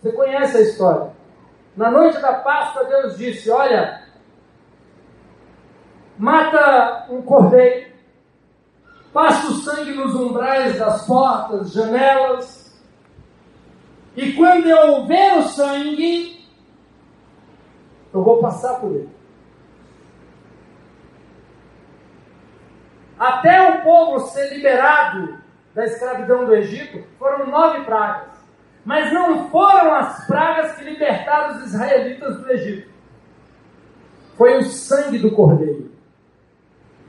Você 0.00 0.12
conhece 0.12 0.56
a 0.56 0.60
história. 0.60 1.12
Na 1.76 1.90
noite 1.90 2.20
da 2.20 2.34
Páscoa, 2.34 2.84
Deus 2.84 3.16
disse: 3.16 3.50
Olha, 3.50 4.02
mata 6.18 7.06
um 7.10 7.22
cordeiro, 7.22 7.92
passa 9.12 9.48
o 9.48 9.54
sangue 9.56 9.92
nos 9.92 10.14
umbrais 10.14 10.78
das 10.78 11.06
portas, 11.06 11.72
janelas, 11.72 12.61
e 14.16 14.32
quando 14.32 14.68
eu 14.68 15.06
ver 15.06 15.38
o 15.38 15.42
sangue, 15.44 16.46
eu 18.12 18.22
vou 18.22 18.40
passar 18.40 18.74
por 18.80 18.92
ele. 18.92 19.08
Até 23.18 23.70
o 23.70 23.82
povo 23.82 24.26
ser 24.28 24.52
liberado 24.52 25.38
da 25.74 25.84
escravidão 25.84 26.44
do 26.44 26.54
Egito, 26.54 27.04
foram 27.18 27.46
nove 27.46 27.84
pragas. 27.84 28.32
Mas 28.84 29.12
não 29.12 29.48
foram 29.48 29.94
as 29.94 30.26
pragas 30.26 30.72
que 30.72 30.84
libertaram 30.84 31.56
os 31.56 31.66
israelitas 31.66 32.36
do 32.38 32.50
Egito. 32.50 32.90
Foi 34.36 34.58
o 34.58 34.64
sangue 34.64 35.18
do 35.18 35.30
cordeiro 35.30 35.90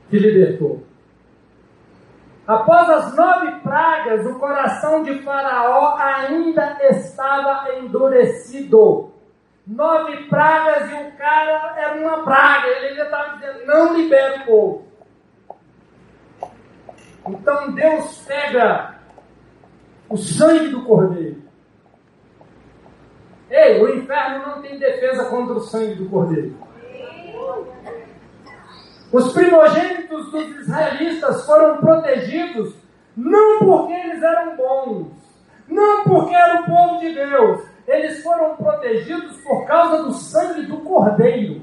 que 0.08 0.18
libertou. 0.18 0.83
Após 2.46 2.90
as 2.90 3.16
nove 3.16 3.52
pragas, 3.60 4.26
o 4.26 4.38
coração 4.38 5.02
de 5.02 5.22
Faraó 5.22 5.96
ainda 5.96 6.78
estava 6.90 7.74
endurecido. 7.76 9.12
Nove 9.66 10.28
pragas 10.28 10.90
e 10.90 10.94
o 10.94 11.12
cara 11.12 11.74
era 11.78 11.94
uma 11.94 12.22
praga. 12.22 12.68
Ele 12.68 12.88
ainda 12.88 13.04
estava 13.04 13.36
dizendo: 13.36 13.66
não 13.66 13.96
libera 13.96 14.42
o 14.42 14.44
povo. 14.44 14.84
Então 17.26 17.72
Deus 17.72 18.22
pega 18.26 18.96
o 20.10 20.16
sangue 20.18 20.68
do 20.68 20.84
cordeiro. 20.84 21.42
Ei, 23.50 23.82
o 23.82 23.96
inferno 23.96 24.46
não 24.46 24.60
tem 24.60 24.78
defesa 24.78 25.24
contra 25.26 25.54
o 25.54 25.60
sangue 25.60 25.94
do 25.94 26.10
cordeiro. 26.10 26.54
Os 29.14 29.32
primogênitos 29.32 30.32
dos 30.32 30.58
israelitas 30.58 31.46
foram 31.46 31.76
protegidos 31.76 32.74
não 33.16 33.60
porque 33.60 33.92
eles 33.92 34.20
eram 34.20 34.56
bons, 34.56 35.12
não 35.68 36.02
porque 36.02 36.34
era 36.34 36.62
o 36.62 36.64
povo 36.64 36.98
de 36.98 37.14
Deus, 37.14 37.62
eles 37.86 38.24
foram 38.24 38.56
protegidos 38.56 39.36
por 39.42 39.64
causa 39.66 40.02
do 40.02 40.12
sangue 40.14 40.62
do 40.62 40.78
cordeiro. 40.78 41.62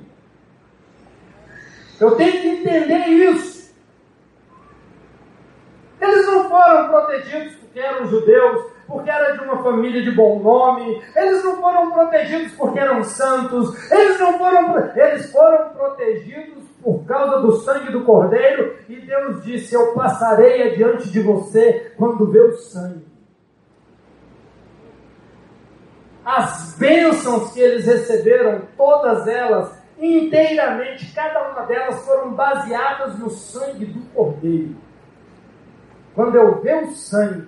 Eu 1.99 2.15
tenho 2.15 2.41
que 2.41 2.47
entender 2.47 3.07
isso. 3.09 3.75
Eles 5.99 6.25
não 6.27 6.47
foram 6.47 6.87
protegidos 6.87 7.53
porque 7.55 7.81
eram 7.81 8.07
judeus, 8.07 8.71
porque 8.87 9.09
era 9.09 9.33
de 9.33 9.43
uma 9.43 9.61
família 9.61 10.01
de 10.01 10.11
bom 10.11 10.39
nome, 10.39 11.03
eles 11.17 11.43
não 11.43 11.59
foram 11.59 11.91
protegidos 11.91 12.53
porque 12.53 12.79
eram 12.79 13.03
santos, 13.03 13.91
eles 13.91 14.17
não 14.21 14.37
foram, 14.37 14.89
eles 14.95 15.29
foram 15.33 15.67
protegidos 15.73 16.60
por 16.83 17.05
causa 17.05 17.41
do 17.41 17.57
sangue 17.57 17.91
do 17.91 18.03
cordeiro, 18.03 18.77
e 18.89 18.99
Deus 18.99 19.43
disse: 19.43 19.75
Eu 19.75 19.93
passarei 19.93 20.71
adiante 20.71 21.09
de 21.09 21.21
você 21.21 21.93
quando 21.97 22.31
ver 22.31 22.43
o 22.43 22.57
sangue. 22.57 23.05
As 26.25 26.75
bênçãos 26.77 27.51
que 27.51 27.59
eles 27.59 27.85
receberam, 27.85 28.61
todas 28.77 29.27
elas, 29.27 29.81
inteiramente, 29.99 31.13
cada 31.13 31.51
uma 31.51 31.65
delas 31.65 32.03
foram 32.05 32.33
baseadas 32.33 33.17
no 33.17 33.29
sangue 33.29 33.85
do 33.85 34.01
cordeiro. 34.13 34.75
Quando 36.13 36.35
eu 36.35 36.61
ver 36.61 36.83
o 36.83 36.91
sangue, 36.91 37.47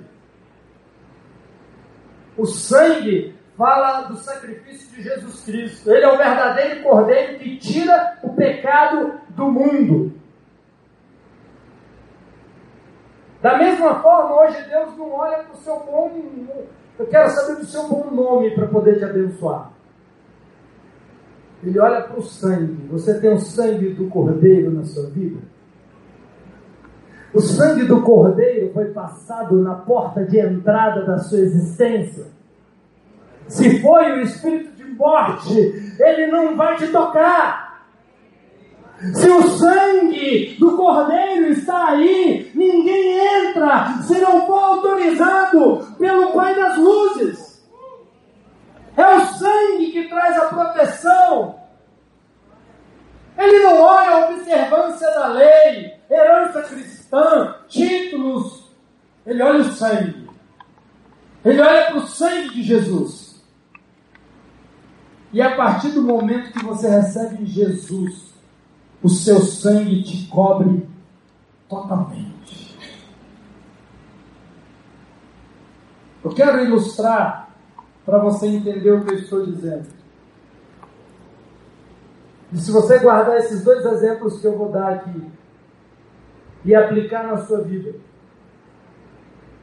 o 2.37 2.45
sangue 2.45 3.35
fala 3.57 4.01
do 4.07 4.17
sacrifício 4.17 4.89
de 4.95 5.03
Jesus 5.03 5.43
Cristo. 5.43 5.91
Ele 5.91 6.05
é 6.05 6.11
o 6.11 6.17
verdadeiro 6.17 6.83
cordeiro 6.83 7.39
que 7.39 7.57
tira 7.57 8.17
o 8.23 8.33
pecado 8.33 9.19
do 9.29 9.51
mundo. 9.51 10.13
Da 13.41 13.57
mesma 13.57 14.01
forma, 14.01 14.41
hoje 14.41 14.57
Deus 14.69 14.97
não 14.97 15.11
olha 15.11 15.39
para 15.39 15.53
o 15.53 15.57
seu 15.57 15.79
bom. 15.79 16.11
Eu 16.97 17.07
quero 17.07 17.29
saber 17.29 17.57
do 17.57 17.65
seu 17.65 17.87
bom 17.87 18.09
nome 18.09 18.55
para 18.55 18.67
poder 18.67 18.97
te 18.97 19.05
abençoar. 19.05 19.71
Ele 21.61 21.79
olha 21.79 22.01
para 22.01 22.19
o 22.19 22.21
sangue. 22.21 22.87
Você 22.89 23.19
tem 23.19 23.33
o 23.33 23.39
sangue 23.39 23.89
do 23.89 24.07
cordeiro 24.07 24.71
na 24.71 24.83
sua 24.83 25.09
vida? 25.09 25.39
O 27.33 27.41
sangue 27.41 27.85
do 27.85 28.01
cordeiro 28.01 28.71
foi 28.73 28.85
passado 28.91 29.59
na 29.61 29.75
porta 29.75 30.23
de 30.23 30.39
entrada 30.39 31.05
da 31.05 31.17
sua 31.17 31.39
existência. 31.39 32.27
Se 33.53 33.79
foi 33.81 34.13
o 34.13 34.21
espírito 34.21 34.71
de 34.71 34.83
morte, 34.95 35.95
ele 35.99 36.25
não 36.25 36.55
vai 36.55 36.75
te 36.75 36.87
tocar. 36.87 37.85
Se 39.13 39.29
o 39.29 39.43
sangue 39.43 40.55
do 40.59 40.75
cordeiro 40.75 41.51
está 41.51 41.89
aí, 41.89 42.51
ninguém 42.55 43.19
entra 43.19 43.99
se 44.01 44.19
não 44.19 44.47
for 44.47 44.57
autorizado 44.57 45.87
pelo 45.99 46.31
Pai 46.31 46.55
das 46.55 46.77
Luzes. 46.79 47.63
É 48.97 49.07
o 49.17 49.21
sangue 49.21 49.91
que 49.91 50.09
traz 50.09 50.35
a 50.35 50.45
proteção. 50.47 51.59
Ele 53.37 53.59
não 53.59 53.81
olha 53.81 54.09
a 54.09 54.29
observância 54.29 55.11
da 55.11 55.27
lei, 55.27 55.93
herança 56.09 56.63
cristã, 56.63 57.55
títulos. 57.67 58.73
Ele 59.27 59.43
olha 59.43 59.59
o 59.59 59.71
sangue. 59.73 60.27
Ele 61.45 61.61
olha 61.61 61.85
para 61.85 61.97
o 61.97 62.07
sangue 62.07 62.49
de 62.49 62.63
Jesus. 62.63 63.22
E 65.33 65.41
a 65.41 65.55
partir 65.55 65.89
do 65.89 66.03
momento 66.03 66.53
que 66.53 66.63
você 66.63 66.87
recebe 66.87 67.43
Jesus, 67.43 68.31
o 69.01 69.09
seu 69.09 69.39
sangue 69.39 70.03
te 70.03 70.27
cobre 70.27 70.87
totalmente. 71.67 72.77
Eu 76.23 76.31
quero 76.35 76.63
ilustrar 76.63 77.49
para 78.05 78.19
você 78.19 78.45
entender 78.47 78.91
o 78.91 79.03
que 79.03 79.11
eu 79.11 79.17
estou 79.17 79.43
dizendo. 79.43 79.87
E 82.51 82.57
se 82.57 82.71
você 82.71 82.99
guardar 82.99 83.37
esses 83.37 83.63
dois 83.63 83.83
exemplos 83.83 84.39
que 84.39 84.45
eu 84.45 84.55
vou 84.55 84.71
dar 84.71 84.93
aqui 84.93 85.31
e 86.63 86.75
aplicar 86.75 87.25
na 87.25 87.37
sua 87.37 87.61
vida, 87.61 87.95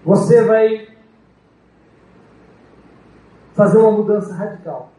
você 0.04 0.42
vai 0.42 0.88
fazer 3.54 3.78
uma 3.78 3.92
mudança 3.92 4.34
radical. 4.34 4.92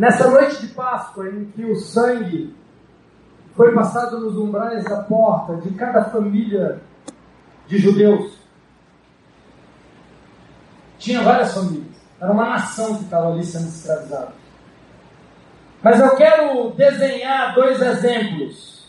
Nessa 0.00 0.30
noite 0.30 0.66
de 0.66 0.68
Páscoa, 0.68 1.28
em 1.28 1.44
que 1.44 1.62
o 1.62 1.76
sangue 1.76 2.56
foi 3.54 3.74
passado 3.74 4.18
nos 4.18 4.34
umbrais 4.34 4.82
da 4.84 5.02
porta 5.02 5.56
de 5.56 5.74
cada 5.74 6.06
família 6.06 6.80
de 7.66 7.76
judeus, 7.76 8.32
tinha 10.96 11.20
várias 11.22 11.52
famílias, 11.52 12.00
era 12.18 12.32
uma 12.32 12.48
nação 12.48 12.96
que 12.96 13.04
estava 13.04 13.30
ali 13.30 13.44
sendo 13.44 13.68
escravizada. 13.68 14.32
Mas 15.82 16.00
eu 16.00 16.16
quero 16.16 16.70
desenhar 16.70 17.54
dois 17.54 17.82
exemplos, 17.82 18.86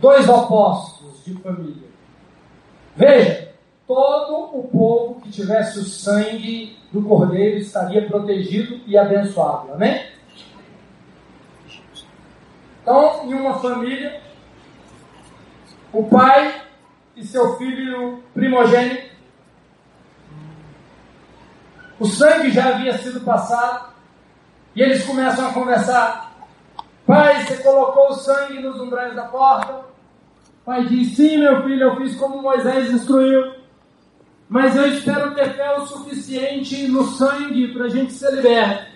dois 0.00 0.28
opostos 0.28 1.24
de 1.24 1.34
família. 1.42 1.88
Veja, 2.94 3.49
todo 3.90 4.56
o 4.56 4.68
povo 4.68 5.20
que 5.20 5.32
tivesse 5.32 5.80
o 5.80 5.82
sangue 5.82 6.78
do 6.92 7.02
cordeiro 7.02 7.58
estaria 7.58 8.06
protegido 8.06 8.80
e 8.86 8.96
abençoado. 8.96 9.72
Amém? 9.72 10.06
Então, 12.80 13.24
em 13.24 13.34
uma 13.34 13.58
família, 13.58 14.22
o 15.92 16.04
pai 16.04 16.62
e 17.16 17.24
seu 17.24 17.56
filho 17.56 18.22
primogênito. 18.32 19.10
O 21.98 22.06
sangue 22.06 22.52
já 22.52 22.68
havia 22.68 22.96
sido 22.96 23.22
passado 23.22 23.92
e 24.76 24.82
eles 24.82 25.04
começam 25.04 25.48
a 25.48 25.52
conversar. 25.52 26.32
Pai, 27.04 27.44
você 27.44 27.56
colocou 27.56 28.10
o 28.10 28.14
sangue 28.14 28.60
nos 28.60 28.80
umbrais 28.80 29.16
da 29.16 29.24
porta? 29.24 29.80
Pai 30.64 30.86
diz: 30.86 31.16
Sim, 31.16 31.38
meu 31.38 31.64
filho, 31.64 31.82
eu 31.82 31.96
fiz 31.96 32.14
como 32.14 32.40
Moisés 32.40 32.88
instruiu. 32.92 33.59
Mas 34.50 34.74
eu 34.74 34.84
espero 34.88 35.32
ter 35.32 35.54
fé 35.54 35.78
o 35.78 35.86
suficiente 35.86 36.88
no 36.88 37.04
sangue 37.04 37.72
para 37.72 37.84
a 37.84 37.88
gente 37.88 38.12
ser 38.12 38.34
liberto. 38.34 38.90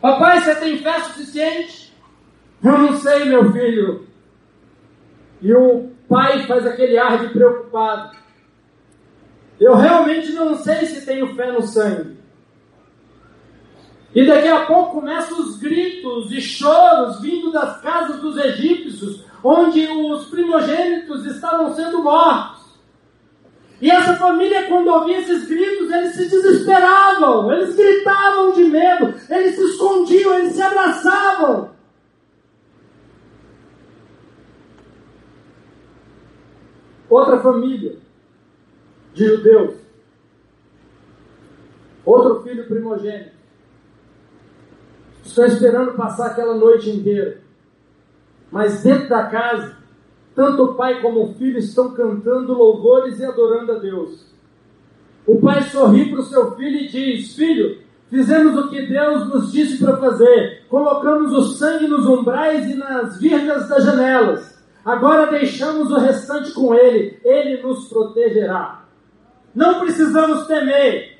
Papai, 0.00 0.40
você 0.40 0.54
tem 0.54 0.78
fé 0.78 0.98
suficiente? 1.00 1.94
Eu 2.64 2.78
não 2.78 2.96
sei, 2.96 3.26
meu 3.26 3.52
filho. 3.52 4.08
E 5.42 5.52
o 5.52 5.90
pai 6.08 6.46
faz 6.46 6.66
aquele 6.66 6.96
ar 6.96 7.18
de 7.18 7.34
preocupado. 7.34 8.16
Eu 9.60 9.76
realmente 9.76 10.32
não 10.32 10.56
sei 10.56 10.86
se 10.86 11.04
tenho 11.04 11.34
fé 11.34 11.52
no 11.52 11.60
sangue. 11.60 12.16
E 14.14 14.26
daqui 14.26 14.48
a 14.48 14.64
pouco 14.64 15.00
começam 15.00 15.38
os 15.38 15.58
gritos 15.58 16.32
e 16.32 16.40
choros 16.40 17.20
vindo 17.20 17.52
das 17.52 17.78
casas 17.82 18.22
dos 18.22 18.38
egípcios, 18.38 19.22
onde 19.44 19.86
os 19.86 20.28
primogênitos 20.28 21.26
estavam 21.26 21.74
sendo 21.74 22.02
mortos. 22.02 22.61
E 23.82 23.90
essa 23.90 24.14
família, 24.14 24.68
quando 24.68 24.86
ouvia 24.86 25.18
esses 25.18 25.48
gritos, 25.48 25.90
eles 25.90 26.14
se 26.14 26.28
desesperavam, 26.28 27.52
eles 27.52 27.74
gritavam 27.74 28.52
de 28.52 28.62
medo, 28.62 29.12
eles 29.28 29.56
se 29.56 29.64
escondiam, 29.64 30.38
eles 30.38 30.52
se 30.52 30.62
abraçavam. 30.62 31.72
Outra 37.10 37.40
família 37.40 37.96
de 39.14 39.26
judeus, 39.26 39.74
outro 42.04 42.40
filho 42.44 42.68
primogênito, 42.68 43.32
estão 45.24 45.44
esperando 45.44 45.94
passar 45.94 46.28
aquela 46.28 46.54
noite 46.54 46.88
inteira. 46.88 47.42
Mas 48.48 48.84
dentro 48.84 49.08
da 49.08 49.26
casa, 49.26 49.81
tanto 50.34 50.64
o 50.64 50.74
pai 50.74 51.00
como 51.00 51.24
o 51.24 51.34
filho 51.34 51.58
estão 51.58 51.92
cantando 51.92 52.54
louvores 52.54 53.18
e 53.20 53.24
adorando 53.24 53.72
a 53.72 53.78
Deus. 53.78 54.32
O 55.26 55.38
pai 55.40 55.62
sorri 55.64 56.10
para 56.10 56.20
o 56.20 56.24
seu 56.24 56.56
filho 56.56 56.78
e 56.78 56.88
diz: 56.88 57.34
Filho, 57.34 57.78
fizemos 58.08 58.56
o 58.56 58.68
que 58.68 58.86
Deus 58.86 59.28
nos 59.28 59.52
disse 59.52 59.82
para 59.82 59.96
fazer. 59.98 60.64
Colocamos 60.68 61.32
o 61.32 61.42
sangue 61.52 61.86
nos 61.86 62.06
umbrais 62.06 62.68
e 62.68 62.74
nas 62.74 63.20
virgas 63.20 63.68
das 63.68 63.84
janelas. 63.84 64.52
Agora 64.84 65.30
deixamos 65.30 65.90
o 65.90 65.98
restante 65.98 66.52
com 66.52 66.74
ele. 66.74 67.20
Ele 67.24 67.62
nos 67.62 67.88
protegerá. 67.88 68.84
Não 69.54 69.80
precisamos 69.80 70.46
temer. 70.46 71.12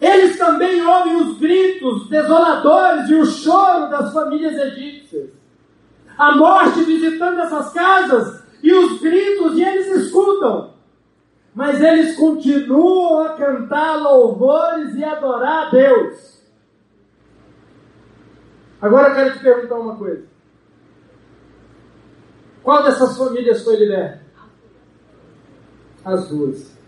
Eles 0.00 0.36
também 0.36 0.84
ouvem 0.84 1.16
os 1.16 1.38
gritos 1.38 2.08
desoladores 2.08 3.08
e 3.08 3.14
o 3.14 3.26
choro 3.26 3.88
das 3.88 4.12
famílias 4.12 4.54
egípcias 4.56 5.39
a 6.20 6.36
morte 6.36 6.84
visitando 6.84 7.40
essas 7.40 7.72
casas 7.72 8.44
e 8.62 8.70
os 8.74 9.00
gritos, 9.00 9.56
e 9.56 9.64
eles 9.64 9.86
escutam. 10.04 10.74
Mas 11.54 11.80
eles 11.80 12.14
continuam 12.14 13.22
a 13.22 13.30
cantar 13.30 13.96
louvores 13.96 14.94
e 14.96 15.02
adorar 15.02 15.68
a 15.68 15.70
Deus. 15.70 16.42
Agora 18.82 19.08
eu 19.08 19.14
quero 19.14 19.32
te 19.32 19.38
perguntar 19.38 19.76
uma 19.76 19.96
coisa. 19.96 20.26
Qual 22.62 22.82
dessas 22.82 23.16
famílias 23.16 23.64
foi 23.64 23.76
liberta? 23.76 24.20
As 26.04 26.28
duas. 26.28 26.79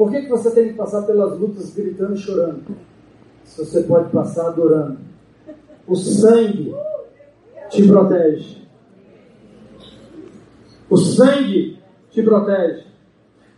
Por 0.00 0.10
que, 0.10 0.22
que 0.22 0.30
você 0.30 0.50
tem 0.52 0.68
que 0.68 0.78
passar 0.78 1.02
pelas 1.02 1.38
lutas 1.38 1.74
gritando 1.74 2.14
e 2.14 2.18
chorando? 2.18 2.64
Se 3.44 3.62
você 3.62 3.82
pode 3.82 4.10
passar 4.10 4.46
adorando. 4.46 4.98
O 5.86 5.94
sangue 5.94 6.74
te 7.68 7.86
protege. 7.86 8.66
O 10.88 10.96
sangue 10.96 11.78
te 12.10 12.22
protege. 12.22 12.86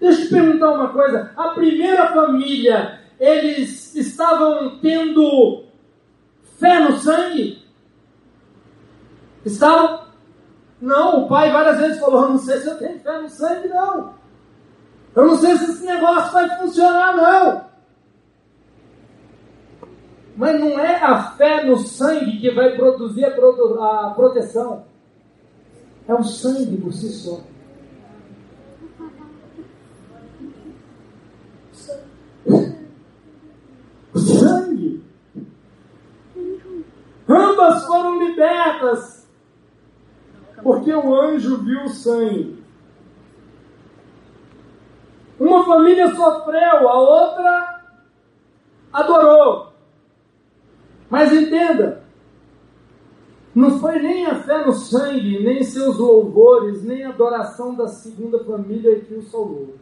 Deixa 0.00 0.22
eu 0.22 0.24
te 0.24 0.30
perguntar 0.34 0.72
uma 0.72 0.88
coisa. 0.88 1.30
A 1.36 1.50
primeira 1.50 2.12
família, 2.12 2.98
eles 3.20 3.94
estavam 3.94 4.80
tendo 4.80 5.66
fé 6.58 6.80
no 6.80 6.96
sangue? 6.96 7.62
Estavam? 9.44 10.08
Não, 10.80 11.22
o 11.22 11.28
pai 11.28 11.52
várias 11.52 11.78
vezes 11.78 12.00
falou: 12.00 12.30
não 12.30 12.38
sei 12.38 12.58
se 12.58 12.66
eu 12.66 12.78
tenho 12.78 12.98
fé 12.98 13.20
no 13.20 13.28
sangue, 13.28 13.68
não. 13.68 14.21
Eu 15.14 15.26
não 15.26 15.36
sei 15.36 15.56
se 15.56 15.64
esse 15.64 15.84
negócio 15.84 16.32
vai 16.32 16.58
funcionar, 16.58 17.16
não. 17.16 17.72
Mas 20.36 20.58
não 20.58 20.80
é 20.80 20.96
a 20.96 21.32
fé 21.32 21.64
no 21.64 21.76
sangue 21.76 22.40
que 22.40 22.50
vai 22.50 22.74
produzir 22.74 23.24
a, 23.26 24.10
proteção. 24.14 24.86
É 26.08 26.14
o 26.14 26.24
sangue 26.24 26.78
por 26.78 26.92
si 26.92 27.10
só. 27.10 27.40
O 34.14 34.18
sangue. 34.18 35.04
Ambas 37.28 37.86
foram 37.86 38.26
libertas. 38.26 39.28
Porque 40.62 40.92
o 40.94 41.14
anjo 41.14 41.58
viu 41.58 41.84
o 41.84 41.88
sangue. 41.88 42.61
Uma 45.42 45.64
família 45.64 46.14
sofreu, 46.14 46.88
a 46.88 47.00
outra 47.00 47.82
adorou. 48.92 49.72
Mas 51.10 51.32
entenda, 51.32 52.04
não 53.52 53.80
foi 53.80 53.98
nem 53.98 54.24
a 54.24 54.36
fé 54.36 54.64
no 54.64 54.72
sangue, 54.72 55.42
nem 55.42 55.64
seus 55.64 55.98
louvores, 55.98 56.84
nem 56.84 57.02
a 57.02 57.08
adoração 57.08 57.74
da 57.74 57.88
segunda 57.88 58.44
família 58.44 59.00
que 59.00 59.14
o 59.14 59.22
salvou. 59.22 59.74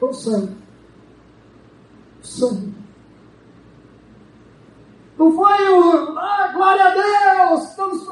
Foi 0.00 0.08
o 0.08 0.14
sangue. 0.14 0.56
O 2.22 2.26
sangue. 2.26 2.74
Não 5.18 5.30
foi 5.30 5.68
o, 5.68 6.18
ah, 6.18 6.52
glória 6.54 6.84
a 6.84 7.50
Deus, 7.50 7.68
estamos. 7.68 8.08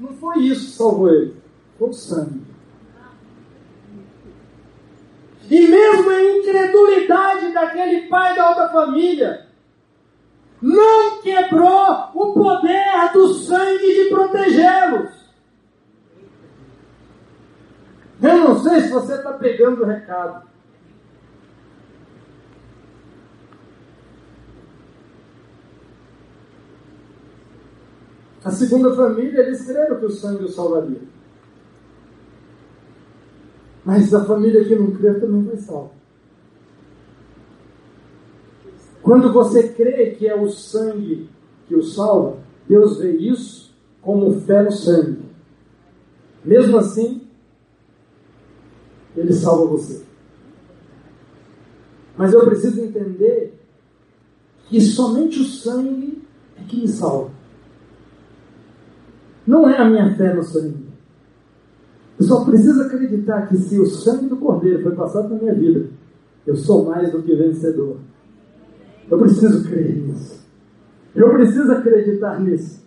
Não 0.00 0.12
foi 0.14 0.38
isso 0.40 0.66
que 0.66 0.76
salvou 0.76 1.10
ele. 1.10 1.36
Foi 1.78 1.90
o 1.90 1.92
sangue. 1.92 2.51
E 5.50 5.66
mesmo 5.66 6.10
a 6.10 6.22
incredulidade 6.22 7.52
daquele 7.52 8.08
pai 8.08 8.34
da 8.36 8.48
outra 8.50 8.68
família, 8.68 9.46
não 10.60 11.20
quebrou 11.20 12.10
o 12.14 12.32
poder 12.32 13.12
do 13.12 13.34
sangue 13.34 14.04
de 14.04 14.08
protegê-los. 14.10 15.22
Eu 18.22 18.36
não 18.38 18.58
sei 18.60 18.80
se 18.82 18.90
você 18.90 19.14
está 19.14 19.32
pegando 19.32 19.82
o 19.82 19.86
recado. 19.86 20.46
A 28.44 28.50
segunda 28.50 28.94
família, 28.94 29.40
eles 29.40 29.64
creram 29.64 29.98
que 29.98 30.06
o 30.06 30.10
sangue 30.10 30.44
o 30.44 30.48
salvaria. 30.48 31.11
Mas 33.84 34.14
a 34.14 34.24
família 34.24 34.64
que 34.64 34.74
não 34.76 34.92
crê 34.92 35.14
também 35.14 35.42
vai 35.42 35.56
salva. 35.56 35.90
Quando 39.02 39.32
você 39.32 39.68
crê 39.68 40.12
que 40.12 40.28
é 40.28 40.40
o 40.40 40.48
sangue 40.48 41.28
que 41.66 41.74
o 41.74 41.82
salva, 41.82 42.38
Deus 42.68 42.98
vê 42.98 43.10
isso 43.16 43.74
como 44.00 44.40
fé 44.42 44.62
no 44.62 44.70
sangue. 44.70 45.22
Mesmo 46.44 46.78
assim, 46.78 47.22
Ele 49.16 49.32
salva 49.32 49.66
você. 49.66 50.04
Mas 52.16 52.32
eu 52.32 52.44
preciso 52.44 52.80
entender 52.80 53.58
que 54.68 54.80
somente 54.80 55.40
o 55.40 55.44
sangue 55.44 56.22
é 56.56 56.62
que 56.62 56.76
me 56.76 56.88
salva. 56.88 57.30
Não 59.46 59.68
é 59.68 59.76
a 59.78 59.84
minha 59.84 60.14
fé 60.14 60.32
no 60.32 60.42
sangue. 60.42 60.91
Eu 62.22 62.28
só 62.28 62.44
preciso 62.44 62.82
acreditar 62.82 63.48
que 63.48 63.56
se 63.56 63.80
o 63.80 63.84
sangue 63.84 64.26
do 64.26 64.36
Cordeiro 64.36 64.80
foi 64.84 64.94
passado 64.94 65.28
na 65.28 65.40
minha 65.42 65.54
vida, 65.54 65.88
eu 66.46 66.54
sou 66.54 66.84
mais 66.84 67.10
do 67.10 67.20
que 67.20 67.34
vencedor. 67.34 67.96
Eu 69.10 69.18
preciso 69.18 69.68
crer 69.68 69.96
nisso. 69.96 70.46
Eu 71.16 71.32
preciso 71.32 71.72
acreditar 71.72 72.40
nisso. 72.40 72.80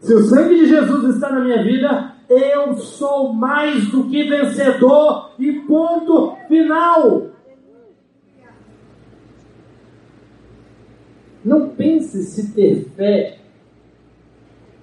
Se 0.00 0.14
o 0.14 0.24
sangue 0.24 0.60
de 0.60 0.66
Jesus 0.66 1.14
está 1.14 1.30
na 1.30 1.44
minha 1.44 1.62
vida, 1.62 2.14
eu 2.26 2.74
sou 2.78 3.34
mais 3.34 3.86
do 3.90 4.08
que 4.08 4.30
vencedor 4.30 5.32
e 5.38 5.60
ponto 5.66 6.34
final. 6.48 7.26
Não 11.44 11.68
pense 11.68 12.22
se 12.22 12.50
ter 12.54 12.88
fé. 12.96 13.40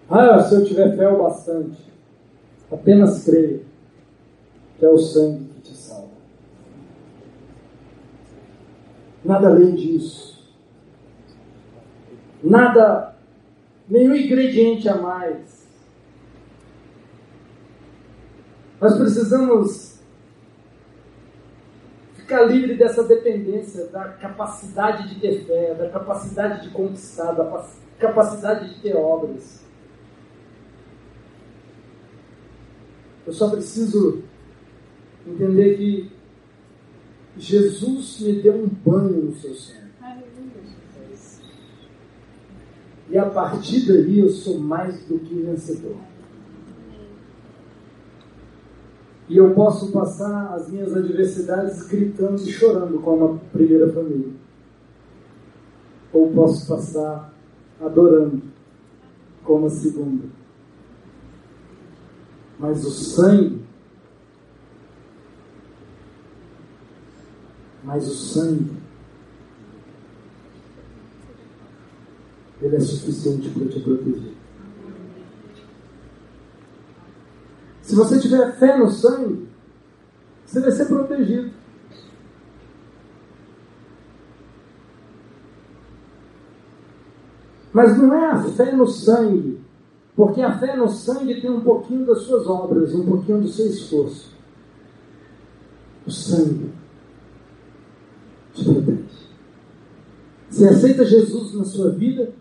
Ah, 0.07 0.43
se 0.43 0.53
eu 0.53 0.65
tiver 0.65 0.95
fé 0.95 1.09
o 1.09 1.23
bastante. 1.23 1.91
Apenas 2.71 3.25
que 3.25 3.70
é 4.86 4.89
o 4.89 4.97
sangue 4.97 5.45
que 5.53 5.61
te 5.61 5.75
salva. 5.75 6.09
Nada 9.23 9.47
além 9.47 9.75
disso. 9.75 10.32
Nada, 12.43 13.15
nenhum 13.88 14.15
ingrediente 14.15 14.89
a 14.89 14.95
mais. 14.95 15.67
Nós 18.79 18.97
precisamos 18.97 19.99
ficar 22.15 22.41
livre 22.43 22.75
dessa 22.75 23.03
dependência, 23.03 23.86
da 23.88 24.09
capacidade 24.13 25.13
de 25.13 25.19
ter 25.19 25.45
fé, 25.45 25.75
da 25.75 25.89
capacidade 25.89 26.63
de 26.63 26.73
conquistar, 26.73 27.34
da 27.34 27.63
capacidade 27.99 28.73
de 28.73 28.82
ter 28.82 28.95
obras. 28.95 29.63
Eu 33.27 33.34
só 33.34 33.51
preciso 33.51 34.23
entender 35.28 35.78
que 35.78 36.11
Jesus 37.38 38.19
me 38.22 38.41
deu 38.41 38.55
um 38.55 38.67
banho 38.67 39.26
no 39.26 39.36
seu 39.36 39.53
sangue. 39.53 39.82
E 43.09 43.17
a 43.17 43.30
partir 43.30 43.86
daí 43.88 44.19
eu 44.19 44.30
sou 44.30 44.57
mais 44.57 45.03
do 45.05 45.19
que 45.19 45.36
vencedor. 45.36 45.97
E 49.28 49.38
eu 49.38 49.53
posso 49.53 49.91
passar 49.91 50.53
as 50.53 50.69
minhas 50.69 50.95
adversidades 50.95 51.84
gritando 51.88 52.41
e 52.41 52.51
chorando 52.51 52.99
como 52.99 53.26
a 53.26 53.38
primeira 53.51 53.91
família. 53.91 54.32
Ou 56.11 56.32
posso 56.32 56.67
passar 56.67 57.34
adorando 57.80 58.41
como 59.43 59.67
a 59.67 59.69
segunda. 59.69 60.26
Mas 62.59 62.86
o 62.86 62.91
sangue, 62.91 63.61
mas 67.84 68.07
o 68.07 68.13
sangue, 68.13 68.77
ele 72.61 72.75
é 72.75 72.79
suficiente 72.79 73.49
para 73.49 73.67
te 73.67 73.79
proteger. 73.79 74.34
Se 77.82 77.95
você 77.95 78.19
tiver 78.19 78.57
fé 78.57 78.77
no 78.77 78.89
sangue, 78.89 79.49
você 80.45 80.59
vai 80.59 80.71
ser 80.71 80.86
protegido. 80.86 81.51
Mas 87.73 87.97
não 87.97 88.13
é 88.13 88.32
a 88.32 88.43
fé 88.43 88.71
no 88.73 88.86
sangue 88.86 89.61
porque 90.15 90.41
a 90.41 90.57
fé 90.59 90.75
no 90.75 90.88
sangue 90.89 91.41
tem 91.41 91.49
um 91.49 91.61
pouquinho 91.61 92.05
das 92.05 92.23
suas 92.23 92.45
obras, 92.45 92.93
um 92.93 93.05
pouquinho 93.05 93.41
do 93.41 93.47
seu 93.47 93.65
esforço. 93.67 94.36
O 96.05 96.11
sangue 96.11 96.71
te 98.53 98.63
protege. 98.63 99.03
Você 100.62 100.68
aceita 100.68 101.03
Jesus 101.03 101.55
na 101.55 101.66
sua 101.66 101.89
vida 101.89 102.34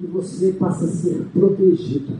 e 0.00 0.06
você 0.06 0.52
passa 0.52 0.86
a 0.86 0.88
ser 0.88 1.22
protegido. 1.34 2.14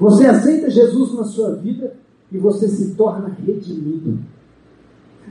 Você 0.00 0.26
aceita 0.26 0.68
Jesus 0.68 1.14
na 1.14 1.22
sua 1.22 1.54
vida 1.54 1.94
e 2.32 2.38
você 2.38 2.66
se 2.66 2.96
torna 2.96 3.28
redimido. 3.28 4.18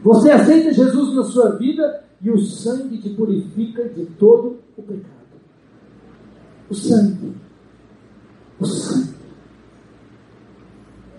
Você 0.02 0.32
aceita 0.32 0.72
Jesus 0.72 1.14
na 1.14 1.24
sua 1.26 1.58
vida 1.58 2.06
e 2.22 2.32
o 2.32 2.40
sangue 2.40 3.00
te 3.00 3.10
purifica 3.10 3.84
de 3.90 4.06
todo 4.06 4.60
o 4.78 4.82
pecado. 4.82 5.36
O 6.70 6.74
sangue. 6.74 7.36
O 8.62 8.66
sangue. 8.66 9.16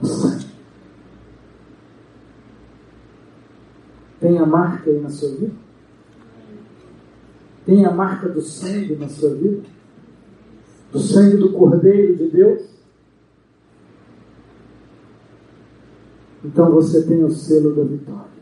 O 0.00 0.06
sangue. 0.06 0.46
Tem 4.18 4.38
a 4.38 4.46
marca 4.46 4.88
aí 4.88 4.98
na 4.98 5.10
sua 5.10 5.28
vida? 5.32 5.65
Tem 7.66 7.84
a 7.84 7.90
marca 7.90 8.28
do 8.28 8.40
sangue 8.40 8.94
na 8.94 9.08
sua 9.08 9.34
vida? 9.34 9.62
Do 10.92 11.00
sangue 11.00 11.36
do 11.36 11.52
Cordeiro 11.52 12.16
de 12.16 12.28
Deus? 12.30 12.62
Então 16.44 16.70
você 16.70 17.02
tem 17.02 17.24
o 17.24 17.30
selo 17.30 17.74
da 17.74 17.82
vitória. 17.82 18.36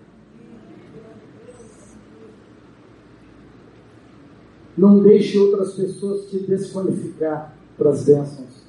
Não 4.76 5.00
deixe 5.02 5.38
outras 5.38 5.72
pessoas 5.72 6.28
te 6.28 6.40
desqualificar 6.40 7.56
para 7.78 7.90
as 7.90 8.04
bênçãos. 8.04 8.64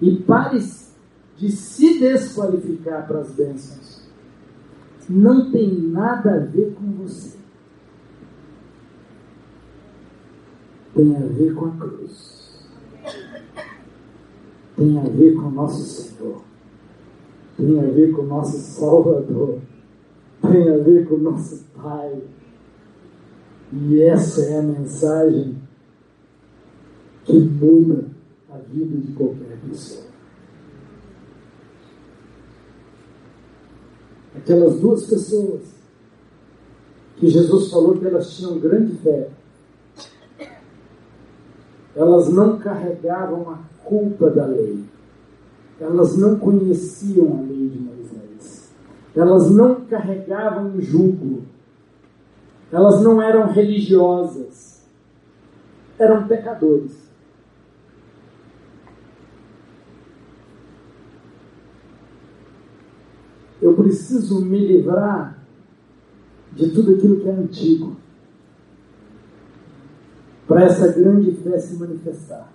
E 0.00 0.16
pare 0.16 0.58
de 1.36 1.52
se 1.52 2.00
desqualificar 2.00 3.06
para 3.06 3.20
as 3.20 3.30
bênçãos. 3.30 4.02
Não 5.08 5.52
tem 5.52 5.78
nada 5.78 6.34
a 6.34 6.38
ver 6.38 6.74
com 6.74 6.90
você. 6.92 7.37
Tem 10.98 11.14
a 11.14 11.20
ver 11.20 11.54
com 11.54 11.66
a 11.66 11.70
cruz. 11.70 12.58
Tem 14.76 14.98
a 14.98 15.02
ver 15.02 15.34
com 15.36 15.42
o 15.42 15.50
nosso 15.52 15.84
Senhor. 15.84 16.42
Tem 17.56 17.78
a 17.78 17.84
ver 17.84 18.10
com 18.10 18.22
o 18.22 18.26
nosso 18.26 18.58
Salvador. 18.58 19.60
Tem 20.42 20.68
a 20.68 20.78
ver 20.78 21.06
com 21.06 21.14
o 21.14 21.18
nosso 21.18 21.64
Pai. 21.80 22.20
E 23.72 24.02
essa 24.02 24.42
é 24.42 24.58
a 24.58 24.62
mensagem 24.62 25.62
que 27.24 27.38
muda 27.38 28.06
a 28.50 28.58
vida 28.58 28.96
de 28.96 29.12
qualquer 29.12 29.56
pessoa. 29.68 30.08
Aquelas 34.34 34.80
duas 34.80 35.06
pessoas 35.06 35.60
que 37.18 37.28
Jesus 37.28 37.70
falou 37.70 37.96
que 37.96 38.04
elas 38.04 38.36
tinham 38.36 38.58
grande 38.58 38.96
fé, 38.96 39.37
elas 41.98 42.28
não 42.28 42.60
carregavam 42.60 43.50
a 43.50 43.58
culpa 43.84 44.30
da 44.30 44.46
lei, 44.46 44.84
elas 45.80 46.16
não 46.16 46.38
conheciam 46.38 47.38
a 47.38 47.42
lei 47.42 47.68
de 47.68 47.78
Moisés, 47.80 48.72
elas 49.16 49.50
não 49.50 49.80
carregavam 49.84 50.76
o 50.76 50.80
jugo, 50.80 51.42
elas 52.70 53.02
não 53.02 53.20
eram 53.20 53.48
religiosas, 53.48 54.86
eram 55.98 56.28
pecadores. 56.28 57.08
eu 63.60 63.74
preciso 63.74 64.40
me 64.44 64.60
livrar 64.60 65.36
de 66.52 66.70
tudo 66.70 66.94
aquilo 66.94 67.20
que 67.20 67.28
é 67.28 67.32
antigo 67.32 67.96
para 70.48 70.64
essa 70.64 70.88
grande 70.88 71.32
fé 71.32 71.58
se 71.58 71.78
manifestar. 71.78 72.50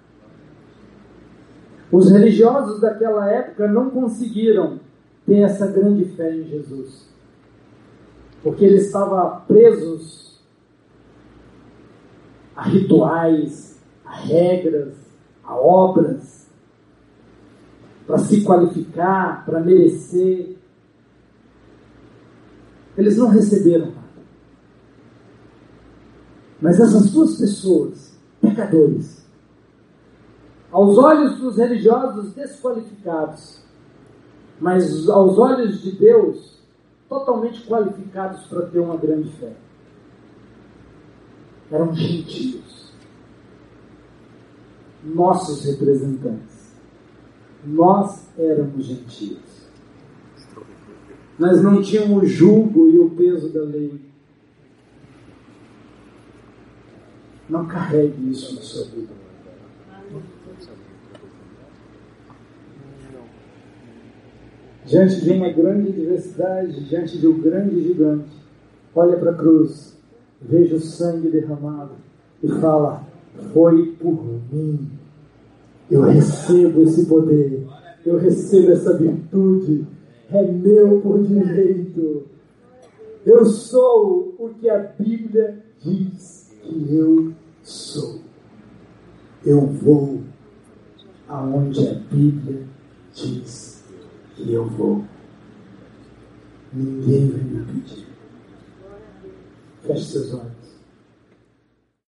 Os 1.91 2.09
religiosos 2.09 2.81
daquela 2.81 3.29
época 3.29 3.67
não 3.67 3.91
conseguiram 3.91 4.79
ter 5.27 5.41
essa 5.41 5.67
grande 5.67 6.05
fé 6.05 6.35
em 6.35 6.43
Jesus, 6.43 7.07
porque 8.41 8.65
eles 8.65 8.87
estavam 8.87 9.41
presos 9.41 10.41
a 12.55 12.63
rituais, 12.63 13.79
a 14.03 14.15
regras, 14.15 14.95
a 15.43 15.55
obras, 15.55 16.47
para 18.07 18.17
se 18.17 18.43
qualificar, 18.43 19.45
para 19.45 19.59
merecer. 19.59 20.57
Eles 22.97 23.17
não 23.17 23.29
receberam. 23.29 24.02
Mas 26.63 26.79
essas 26.79 27.11
duas 27.11 27.37
pessoas, 27.37 28.17
pecadores, 28.39 29.27
aos 30.71 30.97
olhos 30.97 31.37
dos 31.37 31.57
religiosos 31.57 32.33
desqualificados, 32.33 33.61
mas 34.61 35.09
aos 35.09 35.37
olhos 35.37 35.81
de 35.81 35.91
Deus, 35.91 36.63
totalmente 37.09 37.67
qualificados 37.67 38.45
para 38.45 38.61
ter 38.67 38.79
uma 38.79 38.95
grande 38.95 39.29
fé. 39.31 39.51
Eram 41.69 41.93
gentios, 41.93 42.93
nossos 45.03 45.65
representantes. 45.65 46.77
Nós 47.65 48.25
éramos 48.37 48.85
gentios. 48.85 49.67
Nós 51.37 51.61
não 51.61 51.81
tínhamos 51.81 52.23
o 52.23 52.25
julgo 52.25 52.87
e 52.87 52.99
o 52.99 53.09
peso 53.09 53.51
da 53.51 53.63
lei. 53.63 54.12
Não 57.49 57.65
carregue 57.65 58.31
isso 58.31 58.55
na 58.55 58.61
sua 58.61 58.85
vida. 58.85 59.13
Diante 64.85 65.21
de 65.21 65.31
uma 65.31 65.49
grande 65.49 65.91
diversidade, 65.91 66.83
diante 66.85 67.17
de 67.17 67.27
um 67.27 67.39
grande 67.41 67.81
gigante, 67.81 68.35
olha 68.93 69.17
para 69.17 69.31
a 69.31 69.35
cruz 69.35 69.93
veja 70.43 70.75
o 70.75 70.79
sangue 70.79 71.29
derramado 71.29 71.93
e 72.41 72.47
fala: 72.59 73.07
Foi 73.53 73.87
por 73.99 74.23
mim. 74.51 74.89
Eu 75.89 76.01
recebo 76.01 76.81
esse 76.81 77.05
poder, 77.05 77.67
eu 78.05 78.17
recebo 78.17 78.71
essa 78.71 78.97
virtude, 78.97 79.85
é 80.31 80.41
meu 80.43 81.01
por 81.01 81.23
direito. 81.23 82.23
Eu 83.25 83.45
sou 83.45 84.35
o 84.39 84.49
que 84.49 84.69
a 84.69 84.79
Bíblia 84.79 85.63
diz 85.79 86.42
que 86.73 86.95
eu 86.95 87.33
sou. 87.61 88.21
Eu 89.45 89.67
vou 89.67 90.21
aonde 91.27 91.87
a 91.87 91.93
Bíblia 91.93 92.65
diz 93.13 93.83
que 94.35 94.51
eu 94.51 94.67
vou. 94.67 95.05
Ninguém 96.71 97.29
vai 97.29 97.41
me 97.41 97.61
impedir. 97.61 98.07
Feche 99.85 100.05
seus 100.05 100.33
olhos. 100.33 100.62